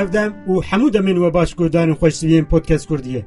ئەودەم 0.00 0.32
و 0.50 0.54
هەموو 0.68 0.92
دەمێن 0.96 1.18
وە 1.20 1.30
باشگوردان 1.36 1.88
و 1.90 1.98
خۆشتویین 2.00 2.44
پۆتکەس 2.50 2.82
کوردیە 2.90 3.22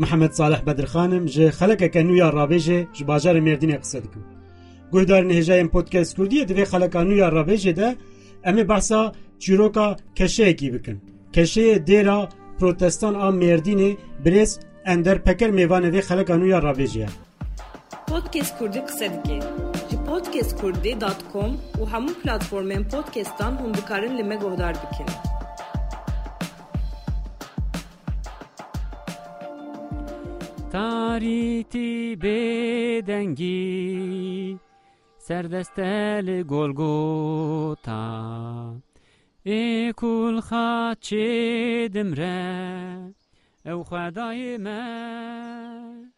محەممەد 0.00 0.32
ساالح 0.38 0.60
بەدرخانم 0.66 1.24
ژێ 1.34 1.46
خەلەکەکە 1.58 2.00
نویا 2.08 2.28
ڕابێژێ 2.36 2.78
مردین 2.94 3.02
باژارە 3.08 3.40
مردینە 3.46 3.76
گودار 3.82 3.98
دکم 4.04 4.22
گوردار 4.92 5.22
نهێژایەن 5.30 5.68
پۆتکەس 5.74 6.08
کوردیە 6.16 6.44
دەبێ 6.50 6.64
خەلەکە 6.72 7.00
نویا 7.08 7.28
ده. 7.80 7.88
امی 8.44 8.64
بحثا 8.64 9.12
چیروکا 9.38 9.96
کشه 10.18 10.54
کەشەیەکی 10.54 10.68
بکن 10.74 10.98
کەشەیە 11.34 11.76
دێرا 11.88 12.20
پرۆتستان 12.58 13.14
ئا 13.20 13.28
مردینێ 13.42 13.90
برێز 14.24 14.52
ئەندەر 14.88 15.18
پەکەر 15.26 15.50
میێوانەوێ 15.56 16.00
خەلەکە 16.08 16.34
نویا 16.40 16.58
ڕابێژە 16.66 17.08
کردی 18.10 18.48
کوردی 18.58 18.80
قسە 18.88 19.06
دکێ 19.14 19.38
ji 19.88 19.96
پۆتکەس 20.06 20.48
کوردی 20.60 20.94
داتکۆم 21.02 21.52
و 21.80 21.84
همون 21.92 22.14
پلتفۆرمێن 22.22 22.82
پۆتکەستان 22.92 23.52
هەم 23.60 23.70
دikarin 23.78 24.12
li 24.18 24.24
me 24.30 24.36
گۆدار 24.44 24.74
بکەن. 24.82 25.31
تاریتی 30.72 32.16
بدنگی 32.16 33.58
سردستل 35.18 36.42
گلگوتا 36.42 37.96
کل 39.96 40.40
خاچه 40.40 41.88
دمره 41.94 43.14
أو 43.66 43.82
خدای 43.82 44.56
من 44.56 46.12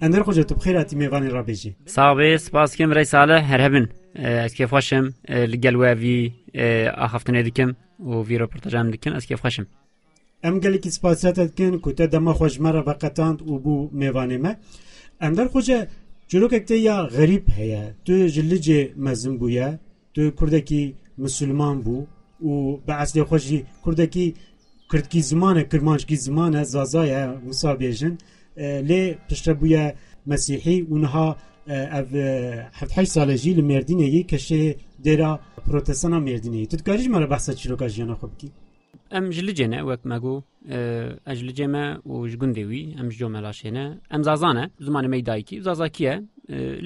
اندر 0.00 0.22
خوجه 0.22 0.42
تو 0.42 0.54
بخیر 0.54 0.76
اتی 0.76 0.96
میوانی 0.96 1.28
را 1.28 1.42
بیجی 1.42 1.76
صاحبی 1.84 2.38
سپاس 2.38 2.76
کم 2.76 2.90
رای 2.90 3.04
ساله 3.04 3.40
هر 3.40 3.60
هبن 3.60 3.88
از 4.14 4.54
کیف 4.54 4.70
خوشم 4.70 5.14
لگل 5.28 5.76
و 5.76 5.84
وی 5.84 6.32
اخفتنه 6.94 7.42
دکم 7.42 7.76
و 8.00 8.22
وی 8.22 8.38
رو 8.38 8.46
پرتجام 8.46 8.92
از 9.14 9.26
کیف 9.26 9.40
خوشم 9.40 9.66
Em 10.42 10.60
gelekî 10.60 10.90
spasiyet 10.90 11.36
dikin 11.36 11.78
ku 11.78 11.94
te 11.94 12.12
dema 12.12 12.32
xwe 12.38 12.48
ji 12.48 12.60
me 12.62 12.70
re 12.74 12.82
veqetand 12.88 13.38
û 13.50 13.52
bû 13.64 13.74
mêvanê 14.00 14.38
me. 14.44 14.52
Em 15.20 15.36
derxwe 15.36 15.88
çîrokek 16.28 16.64
te 16.68 16.74
ya 16.74 16.96
xerîb 17.16 17.48
heye. 17.48 17.84
Tu 18.04 18.14
ji 18.34 18.42
licê 18.50 18.80
mezin 18.96 19.34
bûye, 19.40 19.68
tu 20.14 20.22
Kurdekî 20.38 20.84
Müslüman 21.22 21.76
bû 21.86 21.96
û 22.48 22.52
bi 22.86 22.92
eslê 23.02 23.22
xwe 23.28 23.38
jî 23.38 23.58
Kurdekî 23.84 24.34
Kurdkî 24.90 25.22
zimane 25.22 25.68
kirmanckî 25.68 26.16
zimane 26.16 26.64
zazaye 26.64 27.22
wisa 27.44 27.72
bêjin 27.80 28.14
lê 28.58 29.02
pişte 29.28 29.52
bûye 29.60 29.94
Mesîhî 30.26 30.76
û 30.92 30.94
niha 31.02 31.28
ev 31.98 32.08
heft 32.78 32.96
heşt 32.96 33.12
sale 33.12 33.36
jî 33.42 33.56
li 33.56 33.62
Mêrdîneyê 33.70 34.26
keşê 34.32 34.76
dêra 35.04 35.38
protestana 35.66 36.16
Mêrdîneyê. 36.16 36.66
Tu 36.70 36.78
dikarî 36.78 37.02
ji 37.02 37.08
me 37.08 37.20
re 37.20 37.30
behsa 37.30 37.52
çîroka 37.56 37.88
jiyana 37.88 38.12
xwe 38.12 38.28
bikî? 38.32 38.48
ام 39.17 39.29
جلجنا 39.29 39.83
وك 39.83 39.99
ماغو 40.05 40.43
اجل 41.27 41.53
جما 41.53 42.01
وجگندوي 42.05 42.95
ام 42.99 43.09
جو 43.09 43.29
ملاشينا 43.29 43.97
ام 44.13 44.21
زازانا 44.23 44.69
زمان 44.79 45.07
ميدايكي 45.07 45.61
زازاكيه 45.61 46.23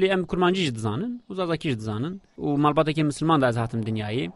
li 0.02 0.08
em 0.08 0.26
kurmancı 0.26 0.62
jî 0.62 0.76
dizanin 0.76 1.22
û 1.30 1.36
zazakî 1.36 1.70
jî 1.70 1.78
dizanin 1.78 2.22
û 2.38 2.48
malbatekê 2.66 3.04
Müslüman 3.04 3.42
da 3.42 3.50
ez 3.50 3.58
hatim 3.58 3.82
dinyayê 3.82 4.32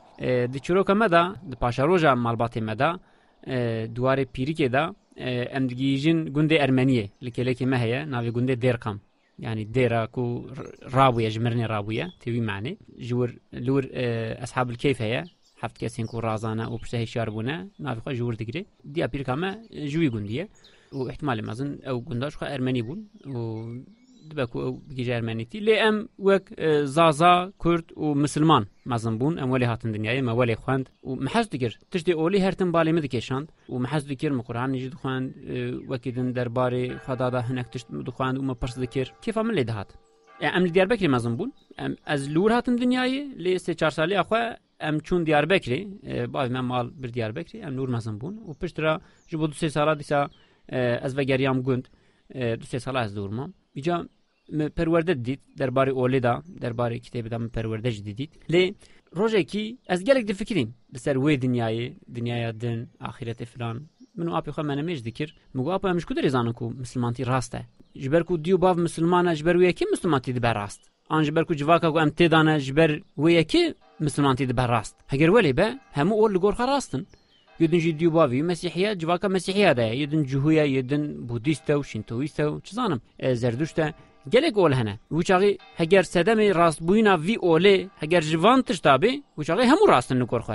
di 0.53 0.59
çîroka 0.59 0.95
me 0.95 1.11
da 1.11 1.35
di 1.51 1.55
paşa 1.55 1.87
roja 1.87 2.11
malbatê 2.11 2.61
me 2.61 2.79
da 2.79 2.99
duwarê 3.95 4.25
pîrikê 4.35 4.71
da 4.71 4.95
em 5.57 5.69
digihîjin 5.69 6.27
gundê 6.35 6.57
Ermeniyê 6.65 7.09
li 7.23 7.29
kelekê 7.29 7.65
me 7.65 7.77
heye 7.77 7.99
navê 8.03 8.29
gundê 8.29 8.55
Dêrkam 8.61 8.97
yani 9.39 9.67
dêra 9.75 10.07
ku 10.07 10.49
rabûye 10.93 11.29
ji 11.29 11.39
mirinê 11.39 11.69
rabûye 11.69 12.05
tevî 12.19 12.41
manê 12.41 12.77
ji 12.97 13.15
wir 13.19 13.31
li 13.53 13.71
wir 13.75 13.85
هەفت 15.62 15.76
کەسێک 15.82 16.10
و 16.14 16.22
ڕازانە 16.26 16.64
و 16.72 16.76
پشتە 16.82 16.96
هشار 17.04 17.28
بوونە 17.34 17.56
ناویخوا 17.84 18.12
ژور 18.18 18.34
دەگرێت 18.40 18.66
دیا 18.94 19.06
پیرکامە 19.12 19.50
جووی 19.92 20.10
گوندیە 20.14 20.44
و 20.98 21.00
احتمالی 21.12 21.42
مەزن 21.48 21.70
ئەو 21.86 21.96
گونداشخوا 22.08 22.46
ئەرمەنی 22.52 22.82
بوون 22.86 23.00
و 23.34 23.40
دبەک 24.30 24.50
ئەو 24.64 24.72
بگیژ 24.88 25.08
ئەرمەنیتی. 25.14 25.58
لێ 25.66 25.76
ئەم 25.82 25.96
وەک 26.28 26.44
آه، 26.58 26.84
زازا 26.96 27.34
کورد 27.62 27.86
و 28.02 28.06
مسلمان 28.24 28.64
مەزم 28.90 29.14
بوون 29.20 29.34
ئەم 29.40 29.48
وەلی 29.52 29.66
هاتن 29.70 29.90
دنیای 29.96 30.22
مەوەلی 30.28 30.56
خوند 30.62 30.86
و 31.08 31.10
محەز 31.26 31.46
دگر 31.54 31.72
تشتی 31.92 32.12
ئۆلی 32.20 32.40
هەرتن 32.46 32.68
باڵی 32.74 32.92
من 32.96 33.02
دکێشاند 33.06 33.48
و 33.72 33.74
محەز 33.84 34.02
دکرد 34.10 34.34
مقرانیژ 34.40 34.84
دخواند 34.94 35.26
آه، 35.34 35.72
وەکیدن 35.90 36.28
دەربارەی 36.36 36.86
خدادا 37.06 37.40
هەنەک 37.48 37.68
تشت 37.72 37.86
دخواند 38.08 38.36
و 38.38 38.42
مە 38.48 38.54
پرس 38.60 38.74
دکرد. 38.78 39.10
کێفا 39.24 39.42
من 39.46 39.54
لێ 39.58 39.64
دەهات؟ 39.70 39.90
ئەم 40.54 40.64
دیاربەکی 40.74 41.08
مەزم 41.14 41.34
بوون؟ 41.38 41.50
ئەم 41.80 41.92
ئەز 42.08 42.22
لور 42.34 42.50
هاتم 42.56 42.76
دنیای 42.82 43.14
لێ 43.44 43.52
سێ 43.64 43.72
چهار 43.78 43.92
سالی 43.98 44.16
ئەخوا 44.20 44.42
min 44.80 44.86
em 44.88 44.98
çûn 44.98 45.26
Diyarbekirê 45.26 45.80
bavê 46.26 46.50
me 46.52 46.60
mal 46.60 46.90
bir 46.94 47.12
Diyarbekirê 47.12 47.66
em 47.66 47.72
li 47.72 47.78
wir 47.78 47.88
mezin 47.88 48.20
bûn. 48.20 48.36
Û 48.48 48.58
piştira 48.58 49.00
ji 49.28 49.38
bo 49.38 49.48
du 49.48 49.54
sê 49.54 49.70
sala 49.70 49.98
dîsa 49.98 50.30
ez 50.68 51.16
vegeriyam 51.16 51.62
gund 51.62 51.84
du 52.34 52.64
sê 52.64 52.80
sala 52.80 53.04
ez 53.04 53.16
li 53.16 53.20
wir 53.20 53.30
mam 53.30 53.52
îca 53.74 54.08
me 54.48 54.68
perwerde 54.68 55.24
dît 55.24 55.40
derbarê 55.58 55.90
olê 55.90 56.22
da 56.22 56.42
derbarê 56.60 56.98
kitêbê 57.00 57.30
da 57.30 57.38
me 57.38 57.48
perwerde 57.48 57.90
jî 57.90 58.04
dît. 58.04 58.30
Lê 58.50 58.74
rojekî 59.16 59.78
ez 59.88 60.04
gelek 60.04 60.28
difikirîm 60.28 60.74
li 60.94 60.98
ser 60.98 61.16
wê 61.16 61.40
dinyayê 61.40 61.94
dinyaya 62.14 62.60
din 62.60 62.88
axîretê 63.00 63.44
filan. 63.44 63.82
Min 64.14 64.26
û 64.26 64.30
apê 64.38 64.50
xwe 64.50 64.62
me 64.62 65.04
dikir. 65.04 65.36
Min 65.54 65.64
got 65.64 65.74
apa 65.74 65.90
em 65.90 66.00
ji 66.00 66.06
ku 66.06 66.14
derê 66.14 66.28
zanin 66.28 66.52
ku 66.52 66.70
misilmantî 66.70 67.26
rast 67.26 67.54
e? 67.54 67.66
Ji 67.94 68.12
ber 68.12 68.24
ku 68.24 68.44
dî 68.44 68.54
û 68.54 68.60
bav 68.60 68.76
misilman 68.78 69.26
e 69.26 69.34
ji 69.34 69.44
ber 69.46 69.54
wê 69.54 70.34
dibe 70.34 70.54
rast 70.54 70.97
انجبر 71.10 71.42
کو 71.48 71.54
جواکا 71.54 71.90
کو 71.90 71.98
ام 71.98 72.10
تی 72.10 72.28
دانه 72.28 72.58
جبر 72.60 73.00
و 73.18 73.30
یکی 73.30 73.74
مسلمان 74.00 74.36
تی 74.36 74.46
به 74.46 74.66
راست. 74.66 74.96
اگر 75.08 75.30
ولی 75.30 75.52
به 75.52 75.74
همو 75.92 76.14
اول 76.14 76.38
گور 76.38 76.54
خ 76.54 76.60
راستن. 76.60 77.06
یدن 77.60 77.78
جی 77.78 77.92
دیو 77.92 78.10
باوی 78.10 78.42
مسیحیا 78.42 78.94
جواکا 78.94 79.28
مسیحیا 79.28 79.72
ده. 79.72 79.96
یدن 79.96 80.22
جوهیا 80.22 80.64
یدن 80.64 81.04
بودیستا 81.28 81.80
و 81.80 81.82
شینتویستا 81.82 82.52
و 82.52 82.60
چزانم 82.60 83.00
آه، 83.22 83.34
زردوشتا 83.34 83.90
گله 84.32 84.50
گول 84.50 84.72
هنه. 84.72 85.00
و 85.10 85.22
چاغی 85.22 85.58
هگر 85.76 86.02
سدم 86.02 86.38
راست 86.52 86.80
بوینا 86.82 87.16
وی 87.16 87.36
اولی 87.36 87.90
هگر 88.02 88.20
جوان 88.20 88.62
تش 88.62 88.80
تابی 88.80 89.22
و 89.38 89.42
چاغی 89.42 89.62
همو 89.62 89.86
راستن 89.88 90.24
گور 90.24 90.40
خ 90.40 90.50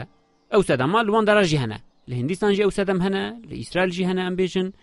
أو 0.54 0.62
سدم 0.62 0.86
مال 0.86 1.10
وان 1.10 1.26
درجه 1.26 1.58
هنه. 1.60 1.80
له 2.08 2.16
هندستان 2.16 2.54
جی 2.54 2.64
أو 2.64 2.70
سدم 2.70 3.02
هنه 3.02 3.24
له 3.50 3.60
اسرائیل 3.60 3.92
جی 3.92 4.04
هنه 4.04 4.22
ام 4.22 4.36
بیژن 4.36 4.74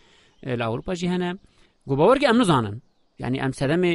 آه، 0.47 0.55
له 0.55 0.71
اروپا 0.71 0.95
جی 0.95 1.07
هنه. 1.07 1.39
گوباورگی 1.87 2.27
ام 2.27 2.41
نزانن. 2.41 2.81
Yani 3.23 3.37
em 3.37 3.51
sedemê 3.51 3.93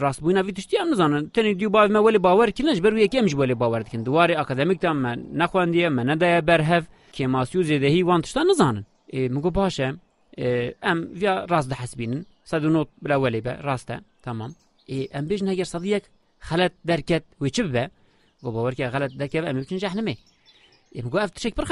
rastbûyîna 0.00 0.42
vî 0.46 0.52
tiştî 0.54 0.76
em 0.76 0.90
nizanin 0.90 1.24
tenê 1.34 1.52
dî 1.60 1.66
bavê 1.74 1.90
me 1.92 1.98
welê 2.06 2.22
bawer 2.22 2.50
kirin 2.56 2.74
ji 2.74 2.82
ber 2.84 2.92
wî 2.92 3.02
yekê 3.06 3.18
em 3.18 3.28
ji 3.28 3.36
welê 3.36 3.60
bawer 3.60 3.86
dikin 3.86 4.04
diwarê 4.04 4.36
akademîk 4.36 4.82
da 4.82 4.94
me 4.94 5.12
nexwendiye 5.40 5.88
me 5.88 6.06
nedaye 6.06 6.46
berhev 6.46 6.84
kêmasî 7.12 7.54
û 7.58 7.62
zêdehî 7.70 8.00
wan 8.08 8.20
tişta 8.22 8.44
nizanin 8.44 8.84
min 9.12 9.40
got 9.42 9.54
baş 9.54 9.80
e 9.80 9.94
em 10.90 10.98
viya 11.20 11.46
rast 11.50 11.70
dihesbînin 11.70 12.26
sed 12.44 12.62
û 12.62 12.72
not 12.72 12.88
bila 13.02 13.14
welê 13.14 13.44
be 13.44 13.52
rast 13.64 13.90
e 13.90 14.00
tamam 14.22 14.50
em 14.88 15.24
bêjin 15.30 15.48
heger 15.50 15.64
sediyek 15.64 16.04
xelet 16.48 16.72
derket 16.88 17.24
wê 17.40 17.50
çi 17.50 17.64
bibe 17.64 17.90
got 18.42 18.54
bawer 18.54 18.74
ki 18.74 18.82
xelet 18.94 19.18
derkeve 19.18 19.46
em 19.46 19.56
bikin 19.56 19.78
cehnimê 19.78 20.16
êm 20.94 21.10
got 21.10 21.22
ev 21.22 21.28
tişek 21.28 21.58
bir 21.58 21.64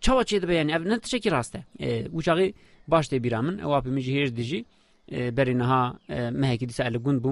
Çawa 0.00 0.22
çê 0.22 0.42
dibe 0.42 0.54
yani 0.54 0.72
ev 0.72 0.88
ne 0.88 1.00
tişekî 1.00 1.30
rast 1.30 1.54
e 1.54 2.04
wî 2.04 2.54
baş 2.88 3.06
tê 3.06 3.22
bîra 3.22 3.42
min 3.42 3.58
ew 3.58 3.64
apê 3.64 3.90
min 3.90 4.00
jî 4.00 4.12
hêj 4.12 4.36
dijî 4.36 4.64
berê 5.10 5.58
niha 5.58 5.98
mehekî 6.30 6.68
dîsa 6.68 6.84
li 6.84 6.98
gund 6.98 7.24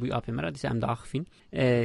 bûyî 0.00 0.12
apê 0.12 0.32
me 0.32 0.42
re 0.42 0.54
dîsa 0.54 0.68
em 0.68 0.80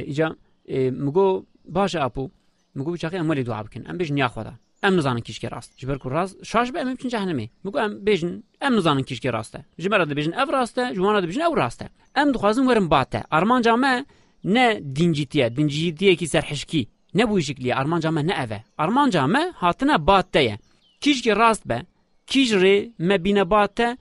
îca 0.08 0.36
min 0.68 1.12
got 1.12 1.46
baş 1.64 1.94
e 1.94 1.98
apû 1.98 2.30
min 2.74 2.84
got 2.84 2.98
wî 2.98 3.16
em 3.16 3.26
welê 3.26 3.46
dua 3.46 3.64
bikin 3.64 3.84
em 3.84 3.98
bêjin 3.98 4.18
ya 4.18 4.26
xwe 4.26 4.44
da. 4.44 4.54
Em 4.82 4.96
nizanin 4.96 5.20
kîşkê 5.20 5.50
rast. 5.50 5.78
Ji 5.80 5.88
ber 5.88 5.98
ku 5.98 6.10
rast 6.10 6.44
şaş 6.44 6.74
be 6.74 6.78
em 6.78 6.88
cehennemê 7.08 7.48
min 7.64 7.72
got 7.72 7.82
em 7.82 7.92
bêjin 8.06 8.42
em 8.60 8.76
nizanin 8.76 9.02
kîşkê 9.02 9.32
rast 9.32 9.54
e 9.54 9.64
ji 9.78 9.88
me 9.88 9.98
re 9.98 10.02
dibêjin 10.02 10.34
ev 10.42 10.52
rast 10.52 10.78
e 10.78 10.88
ji 10.88 10.94
wan 10.94 11.14
re 11.16 11.26
dibêjin 11.26 11.42
ew 11.48 11.56
rast 11.56 11.82
e 11.82 11.88
em 12.14 12.34
dixwazin 12.34 12.64
werin 12.68 12.90
bat 12.90 13.14
e 13.14 13.22
armanca 13.30 13.76
me 13.76 14.04
نه 14.44 14.80
دینجیتیه 14.80 15.48
دینجیتیه 15.48 16.14
کی 16.14 16.26
سرحشکی 16.26 16.88
نه 17.14 17.24
بو 17.26 17.38
آرمان 17.38 17.78
ارمانجا 17.78 18.10
ما 18.10 18.22
نه 18.22 18.40
اوه 18.42 18.60
ارمانجا 18.78 19.26
ما 19.26 19.44
هاتنا 19.60 19.98
باته 19.98 20.58
کیش 21.00 21.22
که 21.22 21.34
راست 21.34 21.62
به 21.66 21.86
کیش 22.26 22.52
ری 22.52 22.94
ما 22.98 23.16
بینه 23.16 23.44
باته 23.44 23.96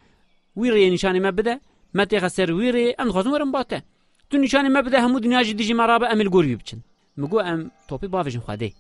وی 0.58 0.72
ری 0.72 0.90
نشانه 0.90 1.20
ما 1.20 1.32
خسر 1.32 1.60
ما 1.94 2.06
تیغه 2.06 2.28
سر 2.28 2.52
ام 3.00 3.10
ورم 3.34 3.52
باته 3.52 3.84
تو 4.30 4.38
نشانی 4.38 4.70
ما 4.70 4.80
همو 4.98 5.20
دنیا 5.20 5.44
جدی 5.44 5.64
جی 5.64 5.74
مرابه 5.74 6.12
امل 6.12 6.30
گوری 6.30 6.56
بچن. 6.56 6.84
مگو 7.18 7.40
ام 7.40 7.72
توپی 7.88 8.08
باوجن 8.08 8.40
خواده 8.40 8.72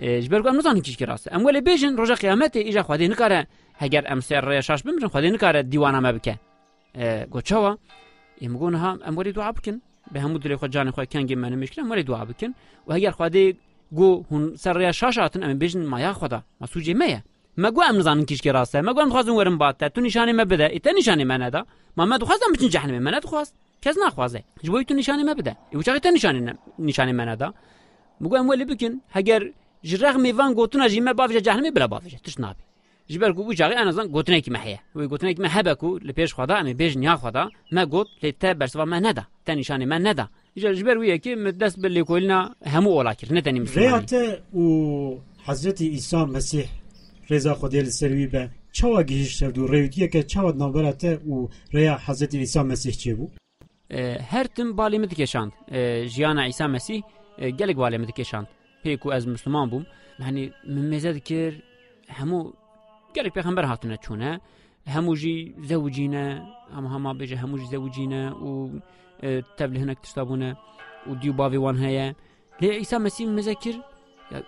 جبرگو 0.00 0.48
ام 0.48 0.56
نزانه 0.56 0.80
کیش 0.80 0.96
که 0.96 1.04
راست. 1.04 1.32
ام 1.32 1.44
ولی 1.44 1.60
بیجن 1.60 1.96
روز 1.96 2.10
قیامت 2.10 2.56
ایجا 2.56 2.82
خواده 2.82 3.08
نکاره 3.08 3.46
هگر 3.74 4.12
ام 4.12 4.20
سر 4.20 4.60
شش 4.60 4.82
بیم 4.82 4.98
جن 4.98 5.08
خواده 5.08 5.30
نکاره 5.30 5.62
دیوانه 5.62 5.98
ما 6.00 6.12
بکه 6.12 6.38
گوچاوا 7.30 7.78
ام 8.40 8.56
گونها 8.56 8.98
ام 9.06 9.18
ولی 9.18 9.32
دعا 9.32 9.52
بکن. 9.52 9.80
به 10.12 10.20
بە 10.20 10.22
جان 10.24 10.38
دلێ 10.44 10.56
خۆجانە 10.60 10.90
خۆی 10.94 11.08
کەنگی 11.12 11.36
مەنمشکن 11.42 11.84
مەری 11.90 12.04
دوا 12.08 12.24
بکن. 12.30 12.52
و 12.86 12.90
هەگەر 12.96 13.12
خوادەیە 13.18 13.56
گو 13.98 14.08
هون 14.30 14.42
سەرڕێ 14.62 14.90
شاشاتن 15.00 15.40
ئەمە 15.44 15.56
بێژن 15.62 15.82
مایا 15.92 16.12
خدا. 16.20 16.40
میه. 16.60 16.94
مەیە 17.00 17.20
مەگو 17.62 17.80
ئەم 17.88 17.96
نزانن 18.00 18.24
کیشکی 18.24 18.50
ڕاستە 18.56 18.74
ام 18.74 19.10
خوازم 19.14 19.34
ورم 19.36 19.56
باتە 19.62 19.86
تو 19.94 20.00
نیشانێ 20.06 20.32
مە 20.38 20.44
بدە 20.50 20.66
ما 20.86 21.24
ما 21.30 21.30
مەنەدا 21.32 21.62
مامە 21.98 22.16
دخواستم 22.22 22.50
بچین 22.54 22.70
منه 22.74 23.00
مەنەت 23.06 23.24
خواست. 23.30 23.54
کس 23.82 23.96
نخوازه. 24.06 24.40
جبوی 24.64 24.84
تو 24.84 24.94
نیشانێ 25.00 25.24
نشانی 25.28 25.34
بدە 25.40 25.52
نشانی 26.78 27.12
منه 27.12 27.36
دا. 27.36 27.54
مگو 28.20 28.36
ام 28.36 28.48
ولی 28.48 28.64
بکن. 28.64 28.92
هەگەر 29.16 29.42
ژرەغ 29.90 30.16
میوان 30.24 30.50
گوتونە 30.58 30.86
ژیمە 30.92 31.12
باێ 31.18 31.40
جهنمی 31.46 31.70
بلا 31.70 31.86
بافجه. 31.86 32.18
تش 32.24 32.40
نابی. 32.40 32.62
ji 33.08 33.20
ber 33.20 33.34
ku 33.34 33.42
bucaqî 33.48 33.74
en 33.82 33.86
azan 33.86 34.06
gotinekî 34.08 34.50
me 34.50 34.58
heye 34.58 34.78
wê 34.96 35.06
gotinek 35.06 35.38
me 35.38 35.48
hebe 35.48 35.74
ku 35.74 35.88
li 36.06 36.12
pêş 36.18 36.30
xweda 36.36 36.54
em 36.60 36.66
ê 36.66 36.74
bêjin 36.80 37.02
ya 37.08 37.14
xweda 37.14 37.42
me 37.70 37.84
got 37.84 38.08
lê 38.22 38.32
te 38.32 38.60
bersiva 38.60 38.84
me 38.86 39.02
neda 39.02 39.26
te 39.44 39.52
nîşanê 39.52 39.86
me 39.86 39.98
neda 40.04 40.28
ji 40.56 40.86
ber 40.86 40.96
wî 40.96 41.06
yekê 41.14 41.36
min 41.36 41.60
dest 41.60 41.76
bi 41.82 41.88
lêkolîna 41.96 42.38
hemû 42.64 42.88
ola 42.88 43.14
kir 43.14 43.34
ne 43.34 43.42
tenî 43.42 43.60
mislimanî 43.60 44.04
û 44.54 44.64
Hezretî 45.46 45.88
İsa 45.88 46.26
Mesih 46.26 46.66
rêza 47.30 47.52
Xwedê 47.60 47.80
li 47.86 47.92
ser 47.92 48.10
wî 48.10 48.32
be 48.32 48.50
çawa 48.72 49.02
gihîştev 49.02 49.50
û 49.50 49.62
rêwîtiyeke 49.72 50.26
çawa 50.26 50.58
navbera 50.58 50.92
te 50.98 51.12
û 51.32 51.48
rêya 51.74 51.98
Hezretî 51.98 52.38
İsa 52.40 52.62
Mesih 52.62 52.92
çêbû 52.92 53.28
e, 53.90 54.18
her 54.18 54.46
tim 54.46 54.70
balê 54.70 54.98
min 54.98 55.10
dikeşand 55.10 55.52
e, 55.70 56.08
jiyana 56.08 56.46
İsa 56.46 56.68
Mesih 56.68 57.02
e, 57.38 57.50
gelek 57.50 57.76
balê 57.76 57.98
min 57.98 58.08
dikeşand. 58.08 58.46
Pêk 58.84 58.98
û 58.98 59.16
ez 59.16 59.26
Müslüman 59.26 59.68
bûm 59.70 59.84
henî 60.18 60.24
hani 60.24 60.52
min 60.66 60.92
mêze 60.92 61.14
dikir 61.14 61.62
gelek 63.14 63.34
peyğəmbər 63.36 63.66
hatına 63.72 63.96
çunə 64.04 64.38
həmuji 64.94 65.34
zəvcinə 65.70 66.24
həm 66.74 66.86
hama 66.92 67.14
bəcə 67.20 67.38
həmuji 67.42 67.70
zəvcinə 67.72 68.22
u 68.48 68.52
təbliğinə 69.58 69.94
kitabunə 70.02 70.54
u 71.06 71.16
diyu 71.20 71.36
bavi 71.38 71.58
wan 71.62 71.78
həyə 71.78 72.12
lê 72.62 72.78
İsa 72.80 72.98
Mesih 72.98 73.26
mezekir 73.26 73.76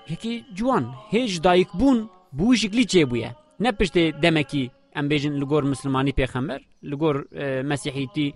yeki 0.09 0.45
ciwan 0.55 0.93
hej 1.11 1.43
dayık 1.45 1.75
bun 1.75 2.11
bu 2.33 2.57
şikli 2.57 2.87
çebuye 2.87 3.33
ne 3.61 3.73
pişte 3.73 4.23
demek 4.23 4.49
ki 4.49 4.71
em 4.95 5.11
bêjin 5.11 5.41
li 5.41 5.45
gor 5.45 5.63
mislimani 5.63 6.11
pêxember 6.11 6.61
li 6.85 6.95
gor 6.95 7.17
mesîhîtî 7.63 8.33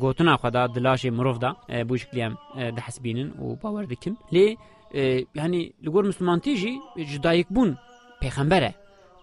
gotina 0.00 0.34
xwe 0.34 0.52
da 0.52 0.74
di 0.74 0.80
laşê 0.80 1.10
mirov 1.10 1.40
da 1.40 1.56
bu 1.88 1.98
şiklî 1.98 2.20
em 2.20 2.34
dihesbînin 2.76 3.30
û 3.30 3.62
bawer 3.62 3.90
dikin 3.90 4.18
lê 4.32 4.56
yanî 5.34 5.62
li 5.84 5.90
gor 5.90 6.04
mislimantî 6.04 6.56
jî 6.56 6.72
ji 6.96 7.22
dayîk 7.22 7.48
bûn 7.50 7.70
pêxember 8.22 8.62
e 8.70 8.72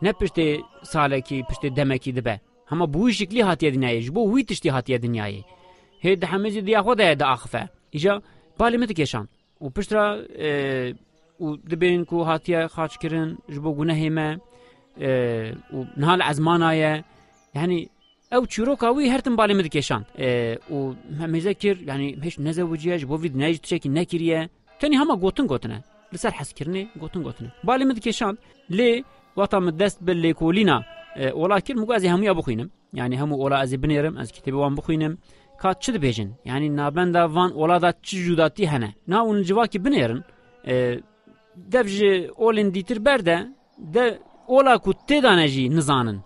باوەەر 0.05 0.11
دکن 0.11 0.11
لێ 0.11 0.11
ینی 0.11 0.11
لە 0.11 0.11
گۆر 0.11 0.11
مسلمانتیژی 0.11 0.11
دایک 0.11 0.11
بوون 0.11 0.11
پێخەمبەرە 0.11 0.11
نە 0.11 0.13
پشتێ 0.21 0.49
ساڵێکی 0.93 1.45
پشتێ 1.49 1.69
دەمەکی 1.79 2.13
دەبێ 2.19 2.37
هەمە 2.71 2.87
بووی 2.87 3.13
شکلی 3.13 3.43
هاتیە 3.43 3.71
دنیایش 3.75 4.11
بۆ 4.11 4.21
وی 4.33 4.45
تشتی 4.45 4.71
هاتیە 4.71 4.99
دنیایە 5.05 5.43
هێ 6.05 6.13
دەحەمەزی 6.23 6.61
دیاخۆدایە 6.69 7.17
داخفە 7.23 7.63
ئیجا 7.95 8.23
بالی 8.59 8.79
متە 8.83 8.93
کێشان 8.93 9.29
و 9.61 9.69
پشترا 9.69 10.07
و 11.41 11.57
دەبێن 11.71 12.13
و 12.13 12.25
هاتیە 12.31 12.61
خاچکردن 12.75 13.39
ji 13.53 13.59
بۆ 13.65 13.71
گونە 13.79 13.95
هێمە 14.03 14.29
و 15.75 15.79
نهال 15.97 16.21
ئەزمانایە 16.29 16.95
یعنی 17.55 17.89
ئەو 18.33 18.47
چیرۆکاوی 18.53 19.11
هەرتم 19.13 19.35
بالی 19.37 19.55
من 19.55 19.65
دکێشاند 19.69 20.07
و 20.71 20.79
هەمێزە 21.23 21.53
کرد 21.63 21.81
ینی 21.89 22.09
هێش 22.25 22.35
نەزەوجیەش 22.47 23.03
بۆ 23.11 23.17
وید 23.23 23.37
نایج 23.37 23.59
تشێکی 23.65 23.91
نەکریە 23.99 24.41
تەنی 24.81 24.97
هەمە 25.01 25.15
گوتن 25.23 25.47
گوتنە 25.53 25.79
لەسەر 26.15 26.33
حەسکردنێ 26.39 26.83
گوتن 27.03 27.23
گوتنە 27.27 27.51
بالی 27.65 27.85
من 27.85 27.95
دکێشاند 27.99 28.37
لێ 28.77 28.91
واتە 29.24 29.24
من 29.37 29.77
دەست 29.81 29.99
بە 30.07 30.13
لێکۆلینا 30.25 30.79
وڵا 31.41 31.59
کرد 31.67 31.79
مگازی 31.83 32.09
هەمویا 32.15 32.35
بخوینم 32.39 32.69
ینی 32.95 33.17
هەموو 33.23 33.37
ئۆلا 33.43 33.57
ئەزی 33.63 33.79
بنێرم 33.85 34.15
ئەس 34.21 34.29
کتێبی 34.37 34.59
وان 34.63 34.75
بخوینم 34.79 35.13
کات 35.63 35.77
چ 35.85 35.87
dibêjin 35.97 36.31
yanî 36.51 36.69
nabenda 36.77 37.35
van 37.35 37.51
olada 37.63 37.91
çi 38.03 38.17
judatî 38.27 38.65
hene 38.73 38.91
na 39.09 39.19
hûn 39.27 39.39
civakî 39.49 39.79
binêrin 39.85 40.21
dev 41.73 41.87
ji 41.97 42.31
olên 42.47 42.69
dîtir 42.75 43.05
ber 43.05 43.21
de 43.27 43.37
de 43.95 44.19
ola 44.49 44.79
ku 44.79 44.91
têdane 45.09 45.47
jî 45.55 45.65
nizanin 45.77 46.19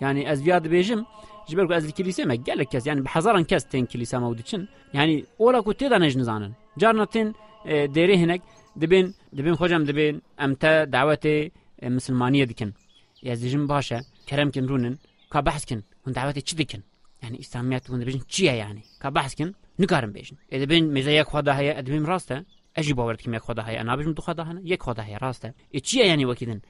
yanî 0.00 0.22
ez 0.32 0.38
viya 0.44 0.58
dibêjim 0.64 1.00
ji 1.48 1.56
ber 1.56 1.66
ku 1.68 1.74
ez 1.74 1.84
li 1.88 1.92
kilîsê 1.98 2.22
me 2.26 2.36
gelek 2.36 2.70
kes 2.70 2.86
yani 2.86 3.00
bi 3.04 3.08
hezaran 3.14 3.44
kes 3.44 3.64
tên 3.70 3.84
kilîsa 3.86 4.20
me 4.20 4.38
diçin 4.38 4.68
yanî 4.92 5.24
ola 5.38 5.60
ku 5.66 5.72
têdane 5.80 6.08
ji 6.10 6.18
nizanin 6.18 6.52
carna 6.80 7.06
tên 7.06 7.34
dêrê 7.96 8.16
hinek 8.22 8.42
dibên 8.80 9.14
dibên 9.36 9.54
xwecem 9.60 9.86
dibên 9.88 10.22
em 10.38 10.54
te 10.54 10.72
dawetê 10.92 11.50
misilmaniye 11.89 12.49
dikin 12.49 12.73
ez 13.23 13.43
dijim 13.43 13.69
baş 13.69 13.91
e 13.91 14.01
keremkin 14.25 14.67
rûnin 14.67 14.97
ka 15.29 15.45
behskin 15.45 15.83
hûn 16.05 16.13
dawetê 16.13 16.41
çi 16.41 16.57
dikin? 16.57 16.83
Yani 17.21 17.37
İslamiyet 17.37 17.89
bunu 17.89 18.07
bejin 18.07 18.21
çiye 18.27 18.55
yani? 18.55 18.83
Ka 18.99 19.15
bahskin 19.15 19.55
nikarim 19.79 20.13
bejin? 20.13 20.37
E 20.51 20.69
ben 20.69 20.85
meze 20.85 21.11
yek 21.11 21.27
xoda 21.27 21.57
heye 21.57 21.73
edbim 21.73 22.07
raste 22.07 22.45
eji 22.75 22.97
bawer 22.97 23.17
dikim 23.17 23.33
yek 23.33 23.43
xoda 23.43 23.67
heye 23.67 23.81
ana 23.81 23.99
bejim 23.99 24.15
du 24.15 24.21
xoda 24.21 24.49
hene 24.49 24.59
yek 24.63 24.81
xoda 24.81 25.03
heye 25.07 25.17
raste 25.21 25.53
e 25.73 25.79
çiye 25.79 26.07
yani 26.07 26.27
vakidin? 26.27 26.61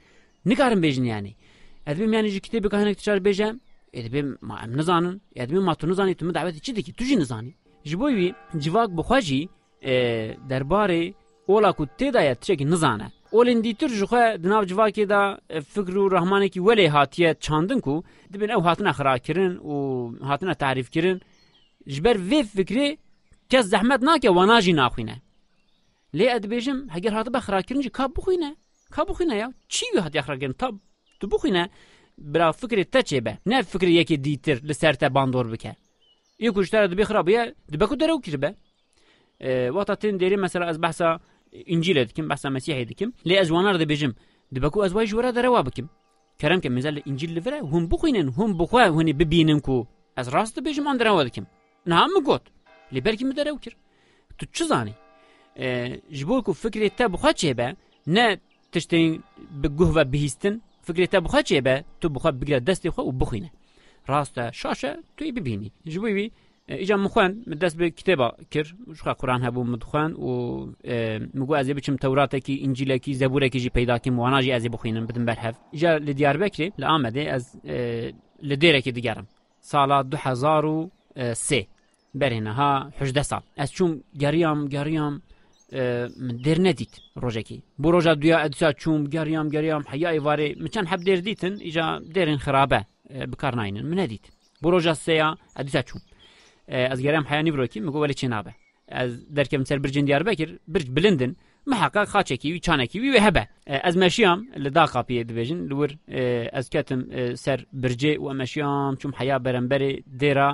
Nikarim 0.44 0.82
bejin 0.82 1.04
yani? 1.04 1.34
Edbim 1.86 2.12
yani 2.12 2.28
ji 2.28 2.38
kitêbê 2.38 2.68
kahinek 2.68 2.98
tiçar 2.98 3.24
bejem 3.24 3.60
edbim 3.92 4.38
ma 4.40 4.60
em 4.64 4.76
nizanin 4.76 5.22
edbim 5.36 5.62
ma 5.62 5.74
tu 5.74 5.88
nizanî 5.88 6.14
tu 6.14 6.24
min 6.24 6.34
davet 6.34 6.62
çi 6.62 6.76
dikî 6.76 6.92
tu 6.92 7.04
jî 7.04 7.18
nizanî. 7.18 7.54
Ji 7.84 8.00
bo 8.00 8.10
wî 8.10 8.34
civak 8.58 8.90
bixwe 8.96 9.48
اولین 13.32 13.60
دیتر 13.60 13.88
جخه 14.00 14.36
دناو 14.36 14.64
جواکی 14.64 15.04
دا 15.06 15.20
فکر 15.74 15.96
و 15.98 16.08
رحمانی 16.08 16.48
کی 16.48 16.60
ولی 16.60 16.86
هاتیه 16.86 17.34
چاندن 17.44 17.80
کو 17.80 18.02
دبن 18.32 18.50
او 18.50 18.62
هاتنا 18.62 18.92
خرا 18.92 19.18
کرن 19.18 19.56
و 19.56 19.74
هاتنا 20.30 20.54
تعریف 20.54 20.90
کرن 20.90 21.20
جبر 21.86 22.16
وی 22.30 22.42
فکری 22.42 22.98
که 23.50 23.60
زحمت 23.62 24.02
ناکه 24.02 24.30
وناجی 24.30 24.72
ناخوینه 24.72 25.16
لی 26.14 26.28
ادبیجم 26.28 26.78
هگر 26.90 27.12
هات 27.12 27.28
بخرا 27.28 27.62
کرن 27.62 27.80
جی 27.80 27.88
کاب 27.88 28.10
بخوینه 28.16 28.56
کاب 28.90 29.08
بخوینه 29.08 29.36
یا 29.36 29.48
چی 29.68 29.86
وی 29.94 30.00
هات 30.00 30.14
یخرا 30.14 30.36
کرن 30.36 30.52
تاب 30.52 30.74
تو 31.20 31.26
بخوینه 31.26 31.70
برا 32.18 32.52
فکر 32.52 32.82
تا 32.82 33.00
چه 33.00 33.20
به 33.20 33.38
نه 33.46 33.62
فکر 33.62 33.88
یکی 33.88 34.16
دیتر 34.16 34.60
لسر 34.68 34.92
باندور 35.08 35.46
بکه 35.46 35.76
یکوشتر 36.38 36.86
دبی 36.86 37.04
خرابیه 37.04 37.54
دبکو 37.72 37.96
درو 37.96 38.20
کربه 38.20 38.54
وقتا 39.74 39.94
تین 39.94 40.16
دیری 40.16 40.36
مثلا 40.36 40.66
از 40.66 40.80
بحثا 40.80 41.20
ئینجیلە 41.70 42.02
دکم 42.10 42.26
بەسا 42.30 42.48
مەسیحی 42.56 42.86
دکم 42.90 43.10
لێ 43.28 43.34
ئەزوانار 43.40 43.76
دەبێژم 43.82 44.12
دبکو 44.54 44.78
ئەزوای 44.84 45.06
ژوەرە 45.10 45.30
دەرەوا 45.36 45.60
بکەم 45.68 45.86
کەرم 46.40 46.60
کە 46.64 46.68
مزل 46.76 46.94
لە 46.98 47.02
ئینجیل 47.08 47.30
لەورە 47.36 47.58
هەم 47.72 47.84
بخوێنن 47.92 48.28
هەم 48.38 48.50
بخوا 48.60 48.84
هەنی 48.96 49.14
ببینم 49.20 49.60
و 49.68 49.76
ئەس 50.16 50.26
ڕاست 50.34 50.54
دەبێژم 50.58 50.84
ئەم 50.88 50.96
دەرەوە 51.00 51.22
دکم 51.28 51.46
نام 51.92 52.14
گوت 52.26 52.44
لێبەرکی 52.94 53.24
من 53.28 53.34
دەرەو 53.38 53.58
کرد 53.64 53.78
تو 54.38 54.44
چ 54.56 54.58
زانی 54.70 54.94
ji 56.16 56.24
bo 56.28 56.42
ku 56.42 56.52
fikrê 56.52 56.90
te 56.90 57.12
bixwe 57.12 57.30
çêbe 57.40 57.76
ne 58.06 58.38
tiştên 58.72 59.22
bi 59.62 59.68
guh 59.68 59.96
ve 59.96 60.12
bihîstin 60.12 60.62
fikrê 60.86 61.06
te 61.06 61.24
bixwe 61.24 61.40
çêbe 61.40 61.84
tu 62.00 62.14
bixwe 62.14 62.40
bigire 62.40 62.58
destê 62.68 62.88
xwe 62.88 63.02
û 63.02 63.20
bixwîne. 63.20 63.50
Rast 64.08 64.38
e 64.38 64.50
şaşe 64.52 64.96
tu 65.16 65.24
yê 65.24 65.32
bibînî. 65.36 65.70
Ji 65.86 66.02
bo 66.02 66.08
wî 66.08 66.30
ایجا 66.68 66.96
مخوان 66.96 67.42
دست 67.62 67.76
به 67.76 67.90
کتابا 67.90 68.36
کر 68.50 68.66
شخا 68.96 69.12
قرآن 69.12 69.42
هبو 69.42 69.64
مدخوان 69.64 70.12
و 70.12 70.66
مگو 71.34 71.54
ازی 71.54 71.74
بچم 71.74 71.96
توراتا 71.96 72.38
کی 72.38 72.60
انجیلا 72.64 72.96
کی 72.96 73.14
زبورا 73.14 73.48
کی 73.48 73.60
جی 73.60 73.68
پیدا 73.68 73.98
کی 73.98 74.10
وانا 74.10 74.42
جی 74.42 74.52
ازی 74.52 74.68
بخوینم 74.68 75.06
بدم 75.06 75.24
برهف 75.24 75.58
ایجا 75.72 75.96
لدیار 75.96 76.36
بکری 76.36 76.72
لآمده 76.78 77.32
از 77.32 77.56
لدیره 78.42 78.80
کی 78.80 78.92
دیگرم 78.92 79.26
سالا 79.60 80.02
دو 80.02 80.16
هزار 80.16 80.64
و 80.64 80.90
سه 81.34 81.66
برهنه 82.14 82.52
ها 82.52 82.90
حجده 82.98 83.22
سال 83.22 83.40
از 83.56 83.72
چون 83.72 84.02
گریام 84.20 84.68
گریام 84.68 85.22
من 86.18 86.36
دیر 86.44 86.58
ندید 86.60 87.00
روژکی 87.14 87.62
بو 87.78 87.90
روژه 87.90 88.14
دویا 88.14 88.38
ادسا 88.38 88.72
چوم 88.72 89.04
گریام 89.04 89.48
گریام 89.48 89.84
حیا 89.88 90.08
ایواره 90.08 90.54
مچن 90.60 90.86
حب 90.86 91.00
دیر 91.00 91.20
دیتن 91.20 91.52
ایجا 91.60 91.98
دیرین 92.14 92.38
خرابه 92.38 92.84
بکار 93.32 93.54
ناینن 93.54 93.86
من 93.86 93.98
ندید 93.98 94.32
بو 94.62 94.80
سیا 94.80 95.36
ادسا 95.56 95.82
چوم 95.82 96.00
از 96.72 96.98
گەرم 97.04 97.24
حیانی 97.30 97.50
برۆکی 97.54 97.78
مگو 97.86 97.98
وەلی 98.02 98.14
چی 98.20 98.26
نابێ 98.34 98.52
دەرکەم 99.36 99.62
سەر 99.68 99.78
برجن 99.84 100.04
دیار 100.08 100.22
بەکر 100.28 100.50
برج 100.72 100.86
بلندن 100.96 101.32
محقا 101.66 102.04
خاچێکی 102.12 102.48
وی 102.52 102.60
چانێکی 102.66 102.98
وی 103.02 103.20
هەبە. 103.26 103.44
ئەس 103.86 103.94
مەشیام 104.02 104.38
لە 104.64 104.70
داقاپیە 104.76 105.22
دبێژن 105.28 105.60
لور 105.70 105.90
ئەس 106.56 106.66
کەتم 106.74 107.00
سەر 107.44 107.58
برجێ 107.82 108.12
و 108.22 108.26
ئەمەشیام 108.32 108.94
چوم 109.00 109.12
حیا 109.18 109.36
بەرەمبەرێ 109.44 109.92
دێرا 110.20 110.50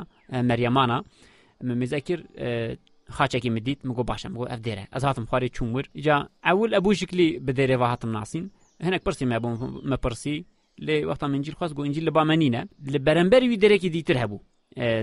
مەریەمانە 0.49 0.99
مزەکر 1.81 2.21
خاچێکی 3.17 3.51
مدیت 3.57 3.81
مگو 3.89 4.03
باشم 4.11 4.33
بۆ 4.37 4.43
ئەف 4.53 4.61
دێرە. 4.67 4.85
ئەس 4.95 5.03
هاتم 5.05 5.25
خوارێ 5.31 5.49
چومور 5.57 5.85
جا 6.05 6.17
ئەول 6.47 6.71
ئەبوو 6.77 6.93
شکلی 7.01 7.29
بە 7.47 7.53
دێرێ 7.59 7.77
هاتم 7.93 8.11
ناسین. 8.17 8.45
هەنێک 8.87 9.03
پرسی 9.07 9.25
مەبوو 9.33 9.53
مەپرسی 9.91 10.37
لێ 10.87 10.97
وەختا 11.09 11.27
منجیر 11.33 11.55
خواست 11.59 11.75
گۆنجیر 11.79 12.05
لە 12.09 12.13
بامەنینە 12.17 12.63
لە 12.93 12.99
بەرەمبەر 13.07 13.43
وی 13.49 13.59
دەرەکی 13.65 13.89
دیتر 13.95 14.17
هەبوو. 14.23 14.41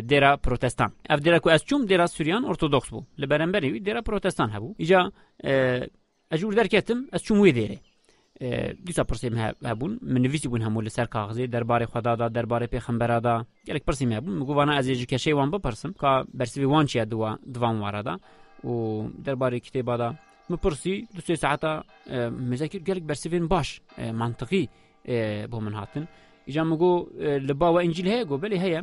دێرا 0.09 0.31
پرۆتستان 0.45 0.91
ئەف 1.09 1.19
دێرا 1.25 1.39
کو 1.43 1.49
ئەس 1.53 1.63
چوم 1.69 1.81
دێرا 1.89 2.05
سووریان 2.15 2.43
ئۆرتۆدۆکس 2.47 2.89
بوو 2.93 3.03
لە 3.21 3.25
بەرەمبەری 3.31 3.69
دێرا 3.85 4.01
پرۆتستان 4.07 4.49
هەبوو 4.55 4.75
ئیجا 4.81 5.01
ئەجوور 6.31 6.53
دەرکێتم 6.59 6.99
ئەس 7.13 7.21
چوم 7.27 7.37
وێ 7.43 7.51
دێرێ 7.57 7.77
دیسا 8.85 9.03
پرسیم 9.03 9.35
هەبوون 9.69 9.99
من 10.01 10.21
نویسی 10.21 10.47
بوون 10.47 10.61
هەموو 10.67 10.85
لەسەر 10.87 11.07
کاغزی 11.15 11.47
دەربارەی 11.55 11.87
خدادا 11.93 12.27
دەربارەی 12.37 12.69
پێخەمبەرادا 12.73 13.35
gelek 13.67 13.83
پرسیم 13.87 14.11
هەبوو 14.17 14.31
مگووانە 14.39 14.73
ئەزێژی 14.77 15.07
کەشەی 15.11 15.33
وان 15.37 15.49
بپرسم 15.51 15.91
کا 16.01 16.11
بەرسوی 16.39 16.67
وان 16.73 16.85
چیە 16.91 17.05
دووە 17.11 17.31
دوان 17.53 17.75
وارەدا 17.83 18.15
و 18.67 18.73
دەربارەی 19.25 19.61
کتێبادا 19.65 20.09
مپرسی 20.49 21.07
دو 21.15 21.21
سێ 21.27 21.35
ساعتا 21.43 21.71
مزەکر 22.51 22.81
gelek 22.87 23.03
بەرسێن 23.09 23.45
باش 23.53 23.69
منطقی 24.21 24.69
بۆ 25.51 25.57
من 25.65 25.73
هاتن 25.79 26.05
ئیجا 26.47 26.63
مگۆ 26.71 26.93
لە 27.47 27.53
باوە 27.61 27.79
ئەنجیل 27.83 28.07
هەیە 28.13 28.23
گۆ 28.29 28.35
هەیە 28.65 28.81